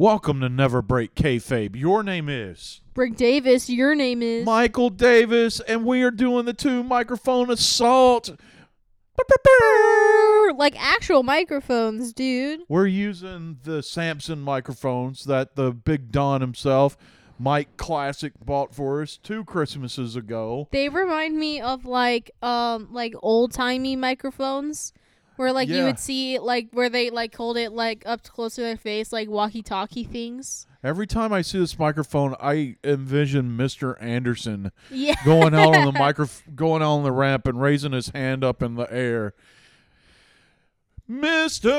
Welcome 0.00 0.40
to 0.40 0.48
Never 0.48 0.80
Break 0.80 1.14
Kayfabe. 1.14 1.76
Your 1.76 2.02
name 2.02 2.30
is 2.30 2.80
Brick 2.94 3.16
Davis, 3.16 3.68
your 3.68 3.94
name 3.94 4.22
is. 4.22 4.46
Michael 4.46 4.88
Davis, 4.88 5.60
and 5.60 5.84
we 5.84 6.02
are 6.02 6.10
doing 6.10 6.46
the 6.46 6.54
two 6.54 6.82
microphone 6.82 7.50
assault. 7.50 8.30
like 10.56 10.74
actual 10.82 11.22
microphones, 11.22 12.14
dude. 12.14 12.60
We're 12.66 12.86
using 12.86 13.58
the 13.62 13.82
Samson 13.82 14.40
microphones 14.40 15.24
that 15.24 15.54
the 15.54 15.70
Big 15.70 16.10
Don 16.10 16.40
himself, 16.40 16.96
Mike 17.38 17.76
Classic, 17.76 18.32
bought 18.42 18.74
for 18.74 19.02
us 19.02 19.18
two 19.18 19.44
Christmases 19.44 20.16
ago. 20.16 20.66
They 20.70 20.88
remind 20.88 21.36
me 21.36 21.60
of 21.60 21.84
like 21.84 22.30
um 22.40 22.88
like 22.90 23.12
old 23.22 23.52
timey 23.52 23.96
microphones. 23.96 24.94
Where 25.40 25.54
like 25.54 25.70
you 25.70 25.76
Yeah. 25.76 25.84
would 25.84 25.98
see 25.98 26.38
like 26.38 26.68
where 26.72 26.90
they 26.90 27.08
like 27.08 27.34
hold 27.34 27.56
it 27.56 27.72
like 27.72 28.02
up 28.04 28.22
close 28.24 28.56
to 28.56 28.60
their 28.60 28.76
face 28.76 29.10
like 29.10 29.26
walkie 29.30 29.62
talkie 29.62 30.04
things. 30.04 30.66
Every 30.84 31.06
time 31.06 31.32
I 31.32 31.40
see 31.40 31.58
this 31.58 31.78
microphone, 31.78 32.34
I 32.38 32.76
envision 32.84 33.56
Mr. 33.56 33.96
Anderson 34.02 34.70
Yeah. 34.90 35.14
going 35.24 35.54
out 35.54 35.74
on 35.74 35.86
the 35.86 35.92
micro, 35.98 36.26
going 36.54 36.82
out 36.82 36.96
on 36.96 37.04
the 37.04 37.12
ramp 37.12 37.46
and 37.46 37.58
raising 37.58 37.92
his 37.92 38.10
hand 38.10 38.44
up 38.44 38.62
in 38.62 38.74
the 38.74 38.92
air. 38.92 39.32
Mr. 41.10 41.74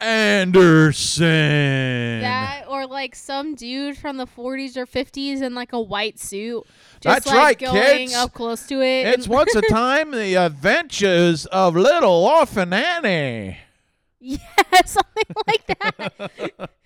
Anderson. 0.00 2.20
That 2.20 2.64
or 2.68 2.86
like 2.86 3.14
some 3.14 3.54
dude 3.54 3.96
from 3.96 4.18
the 4.18 4.26
40s 4.26 4.76
or 4.76 4.84
50s 4.84 5.40
in 5.40 5.54
like 5.54 5.72
a 5.72 5.80
white 5.80 6.18
suit. 6.18 6.64
Just 7.00 7.24
That's 7.24 7.26
like 7.26 7.36
right, 7.36 7.58
going 7.58 8.08
kids. 8.08 8.14
up 8.14 8.34
close 8.34 8.66
to 8.66 8.82
it. 8.82 9.06
It's 9.06 9.24
and- 9.24 9.34
once 9.34 9.54
a 9.54 9.62
time 9.62 10.10
the 10.10 10.34
adventures 10.34 11.46
of 11.46 11.76
little 11.76 12.26
orphan 12.26 12.74
Annie. 12.74 13.56
yeah, 14.20 14.38
something 14.84 15.34
like 15.46 15.66
that. 15.66 16.70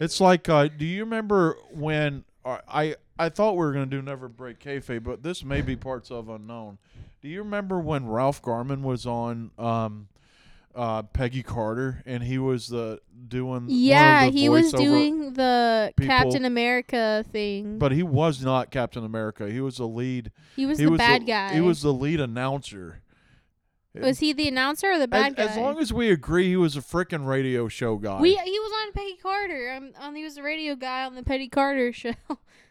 It's 0.00 0.18
like, 0.18 0.48
uh, 0.48 0.68
do 0.68 0.86
you 0.86 1.04
remember 1.04 1.58
when 1.70 2.24
uh, 2.42 2.56
I 2.66 2.96
I 3.18 3.28
thought 3.28 3.52
we 3.52 3.58
were 3.58 3.72
gonna 3.74 3.84
do 3.84 4.00
Never 4.00 4.30
Break 4.30 4.58
Kayfabe, 4.58 5.04
but 5.04 5.22
this 5.22 5.44
may 5.44 5.60
be 5.60 5.76
parts 5.76 6.10
of 6.10 6.30
unknown. 6.30 6.78
Do 7.22 7.28
you 7.28 7.40
remember 7.40 7.80
when 7.80 8.08
Ralph 8.08 8.40
Garman 8.40 8.82
was 8.82 9.04
on 9.06 9.50
um, 9.58 10.08
uh, 10.74 11.02
Peggy 11.02 11.42
Carter 11.42 12.02
and 12.06 12.22
he 12.22 12.38
was 12.38 12.68
the 12.68 13.00
doing? 13.28 13.66
Yeah, 13.68 14.26
the 14.26 14.32
he 14.32 14.48
was 14.48 14.72
doing 14.72 15.34
the 15.34 15.92
people. 15.96 16.14
Captain 16.16 16.44
America 16.44 17.24
thing. 17.30 17.78
but 17.78 17.92
he 17.92 18.02
was 18.02 18.42
not 18.42 18.70
Captain 18.70 19.04
America. 19.04 19.50
He 19.50 19.60
was 19.60 19.76
the 19.76 19.86
lead. 19.86 20.32
he 20.56 20.64
was 20.64 20.78
he 20.78 20.86
the 20.86 20.92
was 20.92 20.98
bad 20.98 21.22
the, 21.22 21.26
guy. 21.26 21.52
He 21.54 21.60
was 21.60 21.82
the 21.82 21.92
lead 21.92 22.20
announcer. 22.20 23.02
Was 23.92 24.20
he 24.20 24.32
the 24.32 24.46
announcer 24.46 24.92
or 24.92 24.98
the 25.00 25.08
bad 25.08 25.32
as, 25.36 25.48
guy? 25.48 25.52
as 25.52 25.58
long 25.58 25.78
as 25.78 25.92
we 25.92 26.10
agree, 26.12 26.48
he 26.48 26.56
was 26.56 26.76
a 26.76 26.80
freaking 26.80 27.26
radio 27.26 27.66
show 27.66 27.96
guy. 27.96 28.20
we 28.20 28.36
he 28.36 28.58
was 28.60 28.72
on 28.86 28.92
Peggy 28.92 29.16
Carter. 29.20 29.72
Um, 29.76 29.90
on 30.00 30.14
he 30.14 30.22
was 30.22 30.36
the 30.36 30.42
radio 30.44 30.76
guy 30.76 31.04
on 31.04 31.16
the 31.16 31.24
Peggy 31.24 31.48
Carter 31.48 31.92
show. 31.92 32.14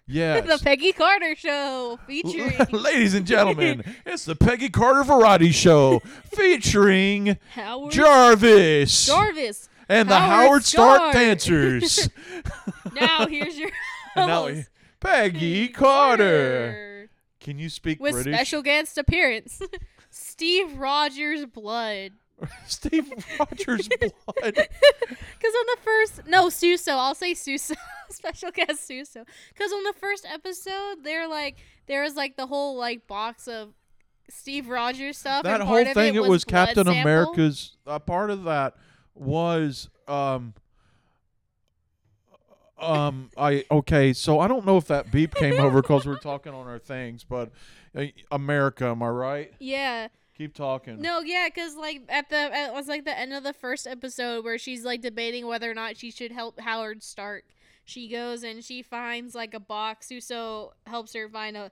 Yes. 0.09 0.45
It's 0.45 0.59
the 0.59 0.63
Peggy 0.63 0.91
Carter 0.91 1.35
show 1.35 1.99
featuring 2.07 2.53
Ladies 2.71 3.13
and 3.13 3.25
gentlemen, 3.25 3.83
it's 4.05 4.25
the 4.25 4.35
Peggy 4.35 4.69
Carter 4.69 5.03
Variety 5.03 5.51
Show 5.51 5.99
featuring 6.25 7.37
Howard 7.53 7.91
Jarvis 7.93 9.05
Jarvis. 9.05 9.69
and 9.87 10.09
the 10.09 10.15
Howard 10.15 10.45
Howard 10.47 10.63
Stark 10.65 10.97
Stark. 10.97 11.13
dancers. 11.13 12.09
Now 12.93 13.27
here's 13.27 13.57
your 13.57 13.69
host, 14.15 14.69
Peggy 14.99 15.67
Carter. 15.69 17.09
Can 17.39 17.57
you 17.57 17.69
speak 17.69 17.99
with 18.01 18.13
British? 18.13 18.33
special 18.35 18.61
guest 18.61 18.97
appearance, 18.97 19.61
Steve 20.09 20.77
Rogers 20.77 21.45
Blood. 21.45 22.11
Steve 22.67 23.11
Rogers 23.39 23.87
blood. 23.99 24.53
Because 24.53 25.53
on 25.55 25.65
the 25.65 25.77
first, 25.81 26.27
no, 26.27 26.49
Suso, 26.49 26.93
I'll 26.93 27.15
say 27.15 27.33
Suso, 27.33 27.75
special 28.09 28.51
guest 28.51 28.85
Suso. 28.85 29.25
Because 29.53 29.71
on 29.71 29.83
the 29.83 29.93
first 29.93 30.25
episode, 30.31 31.03
they're 31.03 31.27
like, 31.27 31.57
there 31.87 32.03
was 32.03 32.15
like 32.15 32.37
the 32.37 32.47
whole 32.47 32.77
like 32.77 33.07
box 33.07 33.47
of 33.47 33.73
Steve 34.29 34.69
Rogers 34.69 35.17
stuff. 35.17 35.43
That 35.43 35.55
and 35.55 35.63
whole 35.63 35.77
part 35.77 35.87
of 35.87 35.93
thing, 35.93 36.15
it 36.15 36.23
was 36.23 36.45
blood 36.45 36.67
Captain 36.67 36.85
sample. 36.85 37.01
America's. 37.01 37.77
A 37.85 37.99
part 37.99 38.29
of 38.29 38.43
that 38.45 38.75
was 39.13 39.89
um. 40.07 40.53
Um, 42.81 43.29
I 43.35 43.65
okay, 43.69 44.13
so 44.13 44.39
I 44.39 44.47
don't 44.47 44.65
know 44.65 44.77
if 44.77 44.85
that 44.87 45.11
beep 45.11 45.35
came 45.35 45.59
over 45.59 45.81
because 45.81 46.05
we're 46.05 46.17
talking 46.17 46.53
on 46.53 46.65
our 46.65 46.79
things, 46.79 47.25
but 47.25 47.51
uh, 47.93 48.05
America, 48.31 48.85
am 48.85 49.03
I 49.03 49.09
right? 49.09 49.53
Yeah. 49.59 50.07
Keep 50.39 50.53
talking. 50.53 51.01
No, 51.01 51.19
yeah, 51.19 51.49
because 51.53 51.75
like 51.75 52.03
at 52.07 52.29
the 52.29 52.49
it 52.53 52.71
was 52.71 52.87
like 52.87 53.03
the 53.03 53.17
end 53.17 53.33
of 53.33 53.43
the 53.43 53.51
first 53.51 53.85
episode 53.85 54.45
where 54.45 54.57
she's 54.57 54.85
like 54.85 55.01
debating 55.01 55.45
whether 55.45 55.69
or 55.69 55.73
not 55.73 55.97
she 55.97 56.11
should 56.11 56.31
help 56.31 56.61
Howard 56.61 57.03
Stark. 57.03 57.43
She 57.83 58.07
goes 58.07 58.41
and 58.41 58.63
she 58.63 58.81
finds 58.81 59.35
like 59.35 59.53
a 59.53 59.59
box. 59.59 60.07
Suso 60.07 60.75
helps 60.87 61.13
her 61.13 61.27
find 61.27 61.57
a 61.57 61.71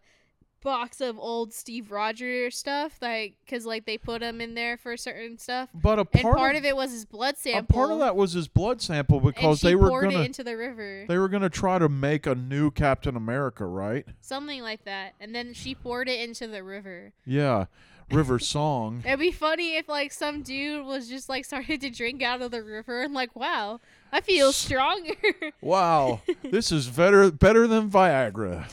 box 0.61 0.99
of 0.99 1.17
old 1.17 1.53
Steve 1.53 1.91
Rogers 1.91 2.57
stuff, 2.57 2.97
like 3.01 3.35
because 3.45 3.65
like 3.65 3.85
they 3.85 3.97
put 3.97 4.21
him 4.21 4.41
in 4.41 4.53
there 4.53 4.75
for 4.75 4.97
certain 4.97 5.37
stuff. 5.37 5.69
But 5.73 5.97
a 5.99 6.01
And 6.01 6.23
part, 6.23 6.35
part, 6.35 6.55
of, 6.55 6.63
of, 6.63 6.65
it 6.65 6.75
was 6.75 6.91
his 6.91 7.05
blood 7.05 7.35
a 7.35 7.37
sample. 7.37 7.73
part 7.73 7.91
of 7.91 7.99
that 7.99 8.17
was 8.17 8.33
his 8.33 8.49
blood 8.49 8.81
sample 8.81 9.21
because 9.21 9.61
they 9.61 9.75
were 9.75 10.01
gonna 10.01 10.23
into 10.23 10.43
the 10.43 10.57
river, 10.57 11.05
they 11.07 11.17
were 11.17 11.29
gonna 11.29 11.49
try 11.49 11.79
to 11.79 11.87
make 11.87 12.25
a 12.25 12.35
new 12.35 12.69
Captain 12.71 13.15
America, 13.15 13.65
right? 13.65 14.05
something 14.19 14.61
like 14.61 14.83
that. 14.83 15.13
And 15.21 15.33
then 15.33 15.53
she 15.53 15.73
poured 15.73 16.09
it 16.09 16.19
into 16.19 16.47
the 16.47 16.63
river. 16.63 17.13
Yeah, 17.25 17.67
River 18.11 18.39
Song. 18.39 19.01
It'd 19.05 19.19
be 19.19 19.31
funny 19.31 19.75
if 19.75 19.89
like 19.89 20.11
some 20.11 20.41
dude 20.41 20.85
was 20.85 21.09
just 21.09 21.27
like 21.29 21.45
started 21.45 21.81
to 21.81 21.89
drink 21.89 22.23
out 22.23 22.41
of 22.41 22.51
the 22.51 22.63
river 22.63 23.01
and 23.01 23.13
like, 23.13 23.35
wow, 23.35 23.79
I 24.11 24.21
feel 24.21 24.51
stronger. 24.53 25.13
Wow, 25.61 26.21
this 26.43 26.71
is 26.71 26.87
better 26.87 27.29
better 27.31 27.67
than 27.67 27.89
Viagra. 27.89 28.71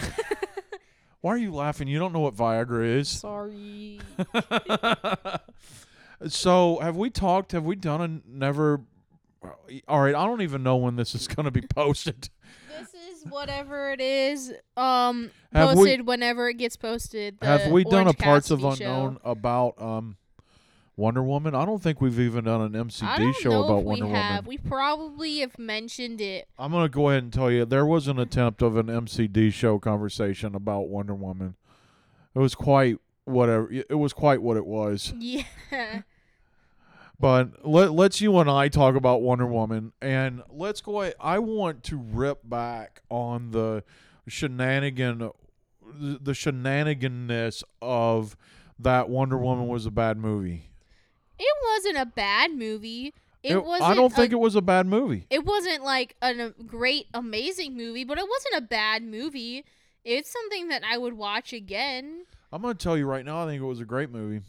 Why 1.20 1.34
are 1.34 1.38
you 1.38 1.52
laughing? 1.52 1.88
You 1.88 1.98
don't 1.98 2.12
know 2.12 2.20
what 2.20 2.36
Viagra 2.36 2.86
is. 2.98 3.08
Sorry. 3.08 4.00
so, 6.28 6.78
have 6.80 6.96
we 6.96 7.10
talked? 7.10 7.52
Have 7.52 7.64
we 7.64 7.74
done 7.76 8.00
a 8.00 8.20
never? 8.38 8.82
Uh, 9.42 9.48
all 9.88 10.00
right, 10.00 10.14
I 10.14 10.24
don't 10.26 10.42
even 10.42 10.62
know 10.62 10.76
when 10.76 10.96
this 10.96 11.14
is 11.14 11.26
going 11.26 11.44
to 11.44 11.50
be 11.50 11.62
posted. 11.62 12.28
this 12.78 12.88
is 12.88 12.94
whatever 13.30 13.92
it 13.92 14.00
is. 14.00 14.52
Um, 14.76 15.30
Have 15.52 15.70
we- 15.70 15.84
posted 15.84 16.06
whenever 16.06 16.48
it 16.48 16.54
gets 16.54 16.76
posted. 16.76 17.38
Have 17.42 17.70
we 17.70 17.84
done 17.84 18.08
a 18.08 18.12
parts 18.14 18.50
of 18.50 18.60
Cassidy 18.60 18.84
unknown 18.84 19.18
about 19.24 19.80
um 19.80 20.16
Wonder 20.96 21.22
Woman? 21.22 21.54
I 21.54 21.64
don't 21.66 21.82
think 21.82 22.00
we've 22.00 22.18
even 22.18 22.44
done 22.44 22.62
an 22.62 22.72
MCD 22.72 23.34
show 23.34 23.64
about 23.64 23.84
Wonder 23.84 24.06
we 24.06 24.12
have. 24.12 24.46
Woman. 24.46 24.48
We 24.48 24.68
probably 24.68 25.40
have 25.40 25.58
mentioned 25.58 26.20
it. 26.20 26.48
I'm 26.58 26.72
gonna 26.72 26.88
go 26.88 27.10
ahead 27.10 27.22
and 27.24 27.32
tell 27.32 27.50
you 27.50 27.64
there 27.64 27.84
was 27.86 28.08
an 28.08 28.18
attempt 28.18 28.62
of 28.62 28.76
an 28.76 28.86
MCD 28.86 29.52
show 29.52 29.78
conversation 29.78 30.54
about 30.54 30.88
Wonder 30.88 31.14
Woman. 31.14 31.54
It 32.34 32.38
was 32.38 32.54
quite 32.54 32.96
whatever. 33.24 33.70
It 33.70 33.98
was 33.98 34.12
quite 34.12 34.40
what 34.42 34.56
it 34.56 34.66
was. 34.66 35.12
Yeah. 35.18 36.02
But 37.18 37.66
let 37.66 37.92
let's 37.92 38.20
you 38.20 38.38
and 38.38 38.50
I 38.50 38.68
talk 38.68 38.94
about 38.94 39.22
Wonder 39.22 39.46
Woman, 39.46 39.92
and 40.02 40.42
let's 40.50 40.80
go. 40.80 41.00
ahead. 41.00 41.14
I 41.18 41.38
want 41.38 41.82
to 41.84 41.96
rip 41.96 42.40
back 42.44 43.00
on 43.08 43.52
the 43.52 43.84
shenanigan, 44.28 45.30
the 45.98 46.34
shenaniganness 46.34 47.64
of 47.80 48.36
that 48.78 49.08
Wonder 49.08 49.38
Woman 49.38 49.68
was 49.68 49.86
a 49.86 49.90
bad 49.90 50.18
movie. 50.18 50.70
It 51.38 51.56
wasn't 51.72 51.98
a 51.98 52.06
bad 52.06 52.52
movie. 52.52 53.14
It, 53.42 53.64
wasn't. 53.64 53.90
I 53.90 53.94
don't 53.94 54.12
think 54.12 54.32
a, 54.32 54.36
it 54.36 54.38
was 54.40 54.56
a 54.56 54.62
bad 54.62 54.86
movie. 54.86 55.26
It 55.30 55.44
wasn't 55.44 55.84
like 55.84 56.16
a 56.20 56.34
a 56.34 56.46
uh, 56.46 56.50
great, 56.66 57.06
amazing 57.14 57.76
movie, 57.76 58.04
but 58.04 58.18
it 58.18 58.26
wasn't 58.28 58.64
a 58.64 58.66
bad 58.66 59.04
movie. 59.04 59.64
It's 60.04 60.30
something 60.30 60.68
that 60.68 60.82
I 60.84 60.98
would 60.98 61.14
watch 61.14 61.52
again. 61.52 62.24
I'm 62.52 62.62
gonna 62.62 62.74
tell 62.74 62.96
you 62.96 63.06
right 63.06 63.24
now. 63.24 63.44
I 63.44 63.46
think 63.46 63.62
it 63.62 63.66
was 63.66 63.80
a 63.80 63.84
great 63.84 64.10
movie. 64.10 64.42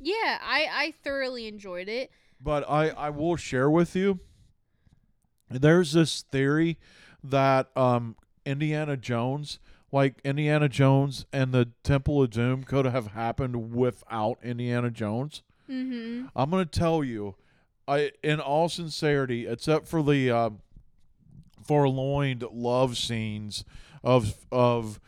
Yeah, 0.00 0.38
I 0.42 0.68
I 0.72 0.94
thoroughly 1.04 1.46
enjoyed 1.46 1.88
it. 1.88 2.10
But 2.40 2.68
I, 2.68 2.88
I 2.88 3.10
will 3.10 3.36
share 3.36 3.70
with 3.70 3.94
you. 3.94 4.20
There's 5.50 5.92
this 5.92 6.22
theory 6.22 6.78
that 7.22 7.68
um, 7.76 8.16
Indiana 8.46 8.96
Jones, 8.96 9.58
like 9.92 10.20
Indiana 10.24 10.68
Jones 10.68 11.26
and 11.32 11.52
the 11.52 11.70
Temple 11.82 12.22
of 12.22 12.30
Doom, 12.30 12.64
could 12.64 12.86
have 12.86 13.08
happened 13.08 13.74
without 13.74 14.38
Indiana 14.42 14.90
Jones. 14.90 15.42
Mm-hmm. 15.68 16.26
I'm 16.34 16.50
gonna 16.50 16.64
tell 16.64 17.04
you, 17.04 17.36
I 17.86 18.12
in 18.22 18.40
all 18.40 18.68
sincerity, 18.68 19.46
except 19.46 19.86
for 19.86 20.02
the 20.02 20.30
uh, 20.30 20.50
forlorn 21.62 22.42
love 22.52 22.96
scenes 22.96 23.64
of 24.02 24.34
of 24.50 24.98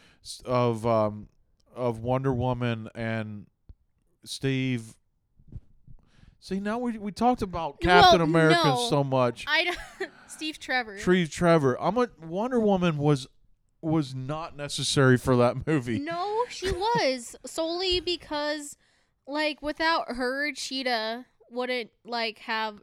of 0.45 0.87
um, 0.87 1.29
of 1.75 2.01
Wonder 2.01 2.33
Woman 2.33 2.89
and 2.95 3.47
Steve. 4.25 4.95
See 6.41 6.59
now 6.59 6.79
we 6.79 6.99
we 6.99 7.13
talked 7.13 7.43
about 7.43 7.81
Captain 7.81 8.19
Well, 8.21 8.29
America 8.29 8.61
no. 8.65 8.87
so 8.91 9.05
much. 9.05 9.45
I 9.49 9.65
don't- 9.65 10.11
Steve 10.27 10.59
Trevor. 10.59 10.99
Tree 10.99 11.27
Trevor. 11.29 11.81
I'm 11.81 11.97
a 11.99 12.09
Wonder 12.21 12.59
Woman 12.59 12.99
was 12.99 13.29
was 13.81 14.15
not 14.15 14.57
necessary 14.57 15.17
for 15.19 15.37
that 15.37 15.67
movie. 15.67 15.99
No, 15.99 16.45
she 16.49 16.71
was 16.71 17.37
solely 17.45 18.01
because, 18.01 18.77
like, 19.27 19.61
without 19.63 20.13
her, 20.13 20.53
Cheetah 20.53 21.27
wouldn't 21.51 21.91
like 22.05 22.39
have 22.41 22.81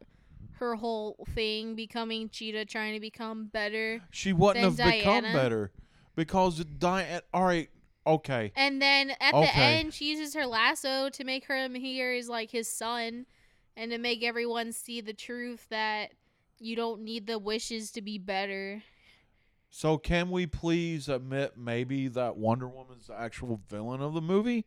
her 0.59 0.75
whole 0.75 1.25
thing 1.33 1.75
becoming 1.75 2.29
Cheetah, 2.29 2.65
trying 2.65 2.93
to 2.93 2.99
become 2.99 3.45
better. 3.47 4.01
She 4.11 4.31
wouldn't 4.33 4.63
have 4.63 4.77
become 4.77 5.23
Diana? 5.23 5.33
better 5.33 5.71
because 6.15 6.63
Diana. 6.63 7.21
All 7.33 7.43
right, 7.45 7.69
okay. 8.09 8.51
And 8.55 8.81
then 8.81 9.11
at 9.19 9.31
the 9.33 9.55
end, 9.55 9.93
she 9.93 10.09
uses 10.09 10.33
her 10.33 10.45
lasso 10.45 11.09
to 11.09 11.23
make 11.23 11.45
him 11.45 11.75
here 11.75 12.13
is 12.13 12.29
like 12.29 12.51
his 12.51 12.67
son, 12.67 13.25
and 13.75 13.91
to 13.91 13.97
make 13.97 14.23
everyone 14.23 14.71
see 14.71 15.01
the 15.01 15.13
truth 15.13 15.67
that 15.69 16.11
you 16.59 16.75
don't 16.75 17.01
need 17.01 17.27
the 17.27 17.39
wishes 17.39 17.91
to 17.91 18.01
be 18.01 18.17
better. 18.17 18.83
So 19.69 19.97
can 19.97 20.31
we 20.31 20.47
please 20.47 21.07
admit 21.07 21.53
maybe 21.55 22.07
that 22.09 22.37
Wonder 22.37 22.67
Woman's 22.67 23.07
the 23.07 23.19
actual 23.19 23.61
villain 23.69 24.01
of 24.01 24.13
the 24.13 24.21
movie 24.21 24.65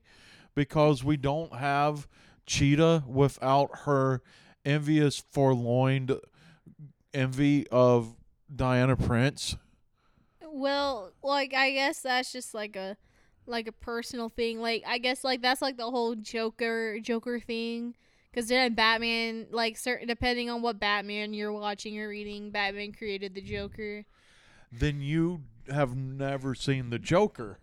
because 0.54 1.02
we 1.02 1.16
don't 1.16 1.56
have 1.56 2.06
Cheetah 2.46 3.04
without 3.06 3.80
her 3.80 4.22
envious 4.64 5.22
forlorn 5.30 6.08
envy 7.12 7.66
of 7.68 8.14
Diana 8.54 8.96
Prince. 8.96 9.56
Well, 10.42 11.12
like 11.22 11.54
I 11.54 11.70
guess 11.70 12.00
that's 12.00 12.32
just 12.32 12.54
like 12.54 12.76
a 12.76 12.96
like 13.46 13.66
a 13.66 13.72
personal 13.72 14.28
thing. 14.28 14.60
Like 14.60 14.84
I 14.86 14.98
guess 14.98 15.24
like 15.24 15.42
that's 15.42 15.62
like 15.62 15.76
the 15.76 15.90
whole 15.90 16.14
Joker 16.14 16.98
Joker 17.00 17.40
thing. 17.40 17.94
Because 18.30 18.48
then 18.48 18.74
Batman, 18.74 19.46
like 19.50 19.76
certain 19.76 20.08
depending 20.08 20.48
on 20.48 20.62
what 20.62 20.80
Batman 20.80 21.34
you're 21.34 21.52
watching 21.52 21.98
or 21.98 22.08
reading, 22.08 22.50
Batman 22.50 22.92
created 22.92 23.34
the 23.34 23.42
Joker. 23.42 24.04
Then 24.70 25.02
you 25.02 25.42
have 25.70 25.94
never 25.94 26.54
seen 26.54 26.90
the 26.90 26.98
Joker. 26.98 27.58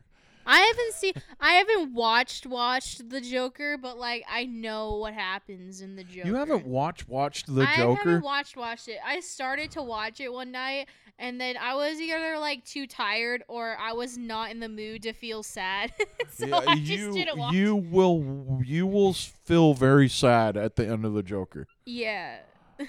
I 0.49 0.59
haven't 0.59 0.93
seen, 0.95 1.13
I 1.39 1.53
haven't 1.53 1.93
watched 1.93 2.45
watched 2.45 3.09
the 3.09 3.21
Joker, 3.21 3.77
but 3.77 3.97
like 3.97 4.23
I 4.29 4.45
know 4.45 4.95
what 4.97 5.13
happens 5.13 5.81
in 5.81 5.95
the 5.95 6.03
Joker. 6.03 6.27
You 6.27 6.35
haven't 6.35 6.65
watched 6.65 7.07
watched 7.07 7.53
the 7.53 7.61
I 7.61 7.75
Joker. 7.77 7.91
I 8.01 8.11
haven't 8.11 8.23
watched 8.23 8.57
watched 8.57 8.87
it. 8.87 8.97
I 9.05 9.19
started 9.19 9.71
to 9.71 9.83
watch 9.83 10.19
it 10.19 10.33
one 10.33 10.51
night, 10.51 10.87
and 11.19 11.39
then 11.39 11.55
I 11.55 11.75
was 11.75 12.01
either 12.01 12.37
like 12.39 12.65
too 12.65 12.87
tired 12.87 13.43
or 13.47 13.77
I 13.79 13.93
was 13.93 14.17
not 14.17 14.49
in 14.51 14.59
the 14.59 14.69
mood 14.69 15.03
to 15.03 15.13
feel 15.13 15.43
sad, 15.43 15.93
so 16.31 16.47
Yeah, 16.47 16.61
I 16.67 16.75
just 16.77 16.89
you 16.89 17.11
didn't 17.13 17.37
watch. 17.37 17.53
you 17.53 17.75
will 17.75 18.61
you 18.65 18.87
will 18.87 19.13
feel 19.13 19.73
very 19.75 20.09
sad 20.09 20.57
at 20.57 20.75
the 20.77 20.87
end 20.87 21.05
of 21.05 21.13
the 21.13 21.23
Joker. 21.23 21.67
Yeah, 21.85 22.37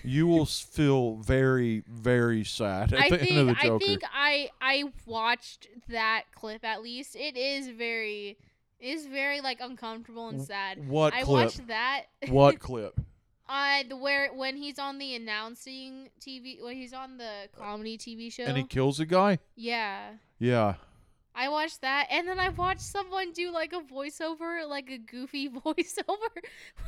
You 0.04 0.26
will 0.26 0.46
feel 0.46 1.16
very 1.16 1.82
very 1.88 2.44
sad 2.44 2.92
at 2.92 3.00
I 3.00 3.08
the 3.10 3.18
think 3.18 3.30
end 3.32 3.40
of 3.40 3.46
the 3.48 3.54
Joker. 3.62 3.74
I 3.74 3.78
think 3.86 4.02
I 4.12 4.50
I 4.60 4.84
watched 5.06 5.68
that 5.88 6.24
clip 6.34 6.64
at 6.64 6.82
least. 6.82 7.16
It 7.16 7.36
is 7.36 7.68
very 7.68 8.38
is 8.78 9.06
very 9.06 9.40
like 9.40 9.60
uncomfortable 9.60 10.28
and 10.28 10.40
sad. 10.40 10.88
what 10.88 11.12
I 11.12 11.22
clip? 11.22 11.44
watched 11.44 11.66
that. 11.68 12.04
what 12.28 12.58
clip? 12.60 13.00
Uh, 13.48 13.82
the 13.88 13.96
where 13.96 14.32
when 14.32 14.56
he's 14.56 14.78
on 14.78 14.98
the 14.98 15.16
announcing 15.16 16.08
TV, 16.20 16.62
when 16.62 16.76
he's 16.76 16.92
on 16.92 17.16
the 17.18 17.48
comedy 17.58 17.98
TV 17.98 18.32
show. 18.32 18.44
And 18.44 18.56
he 18.56 18.62
kills 18.62 19.00
a 19.00 19.06
guy? 19.06 19.38
yeah, 19.56 20.10
Yeah. 20.38 20.74
I 21.32 21.48
watched 21.48 21.80
that, 21.82 22.08
and 22.10 22.26
then 22.28 22.38
I 22.40 22.48
watched 22.50 22.80
someone 22.82 23.32
do 23.32 23.50
like 23.52 23.72
a 23.72 23.80
voiceover, 23.80 24.68
like 24.68 24.90
a 24.90 24.98
goofy 24.98 25.48
voiceover, 25.64 26.28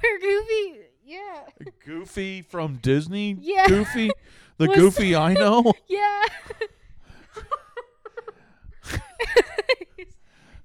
where 0.00 0.18
Goofy, 0.20 0.80
yeah, 1.04 1.42
Goofy 1.84 2.42
from 2.42 2.76
Disney? 2.76 3.36
Yeah. 3.40 3.66
Goofy? 3.68 4.10
The 4.58 4.68
Was- 4.68 4.76
Goofy 4.78 5.16
I 5.16 5.32
know? 5.42 5.72
yeah. 5.88 6.24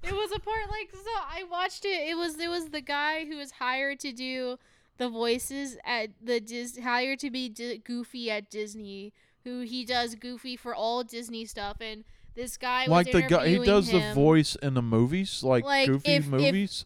it 0.02 0.12
was 0.12 0.30
a 0.32 0.38
part 0.40 0.68
like 0.70 0.90
so. 0.92 1.10
I 1.16 1.44
watched 1.50 1.84
it. 1.84 2.08
It 2.08 2.16
was 2.16 2.38
it 2.38 2.48
was 2.48 2.68
the 2.68 2.80
guy 2.80 3.24
who 3.24 3.36
was 3.36 3.52
hired 3.52 3.98
to 4.00 4.12
do 4.12 4.58
the 4.98 5.08
voices 5.08 5.76
at 5.84 6.10
the 6.22 6.38
Dis 6.40 6.78
hired 6.78 7.18
to 7.20 7.30
be 7.30 7.48
Di- 7.48 7.78
Goofy 7.78 8.30
at 8.30 8.50
Disney. 8.50 9.12
Who 9.44 9.60
he 9.60 9.84
does 9.84 10.14
Goofy 10.14 10.56
for 10.56 10.74
all 10.74 11.02
Disney 11.04 11.46
stuff, 11.46 11.78
and 11.80 12.04
this 12.34 12.56
guy 12.58 12.82
was 12.82 12.90
like 12.90 13.10
the 13.12 13.22
guy 13.22 13.48
he 13.48 13.58
does 13.64 13.90
the 13.90 14.12
voice 14.12 14.54
in 14.56 14.74
the 14.74 14.82
movies, 14.82 15.42
like, 15.42 15.64
Like, 15.64 15.86
Goofy 15.86 16.12
if- 16.12 16.24
if- 16.24 16.30
movies. 16.30 16.84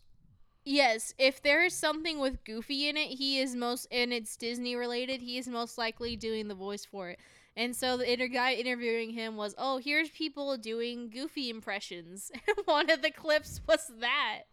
Yes, 0.65 1.13
if 1.19 1.43
there 1.43 1.65
is 1.65 1.75
something 1.75 2.19
with 2.21 2.45
Goofy 2.45 2.89
in 2.89 2.97
it, 2.97 3.09
he 3.19 3.41
is 3.41 3.57
most 3.57 3.87
and 3.91 4.13
it's 4.13 4.37
Disney 4.37 4.77
related, 4.77 5.21
he 5.21 5.37
is 5.39 5.49
most 5.49 5.77
likely 5.77 6.15
doing 6.17 6.47
the 6.49 6.55
voice 6.55 6.85
for 6.85 7.11
it. 7.11 7.19
And 7.57 7.75
so 7.77 7.97
the 7.97 8.29
guy 8.29 8.55
interviewing 8.55 9.11
him 9.11 9.37
was, 9.37 9.55
"Oh, 9.59 9.79
here's 9.79 10.09
people 10.11 10.57
doing 10.57 11.11
Goofy 11.11 11.51
impressions." 11.51 12.31
And 12.47 12.67
one 12.67 12.91
of 12.91 13.03
the 13.03 13.11
clips 13.11 13.61
was 13.67 13.91
that. 14.01 14.45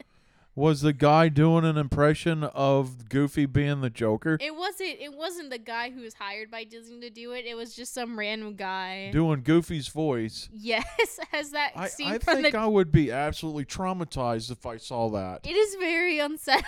Was 0.60 0.82
the 0.82 0.92
guy 0.92 1.30
doing 1.30 1.64
an 1.64 1.78
impression 1.78 2.44
of 2.44 3.08
Goofy 3.08 3.46
being 3.46 3.80
the 3.80 3.90
Joker? 3.90 4.38
It 4.42 4.54
wasn't 4.54 4.98
it 5.00 5.14
wasn't 5.16 5.52
the 5.52 5.58
guy 5.58 5.90
who 5.90 6.02
was 6.02 6.16
hired 6.16 6.52
by 6.52 6.66
Disney 6.66 7.00
to 7.00 7.10
do 7.10 7.32
it. 7.32 7.46
It 7.46 7.56
was 7.56 7.74
just 7.74 7.94
some 7.94 8.20
random 8.20 8.56
guy. 8.56 9.10
doing 9.12 9.42
Goofy's 9.42 9.88
voice. 9.88 10.50
yes, 10.52 10.86
as 11.34 11.52
that 11.52 11.72
I, 11.78 11.88
scene 11.88 12.08
I 12.10 12.18
from 12.18 12.42
think 12.42 12.52
the 12.52 12.60
I 12.60 12.66
would 12.66 12.92
be 12.92 13.10
absolutely 13.10 13.64
traumatized 13.64 14.52
if 14.52 14.66
I 14.66 14.76
saw 14.76 15.10
that. 15.12 15.48
It 15.48 15.56
is 15.56 15.76
very 15.76 16.20
unsettling. 16.28 16.66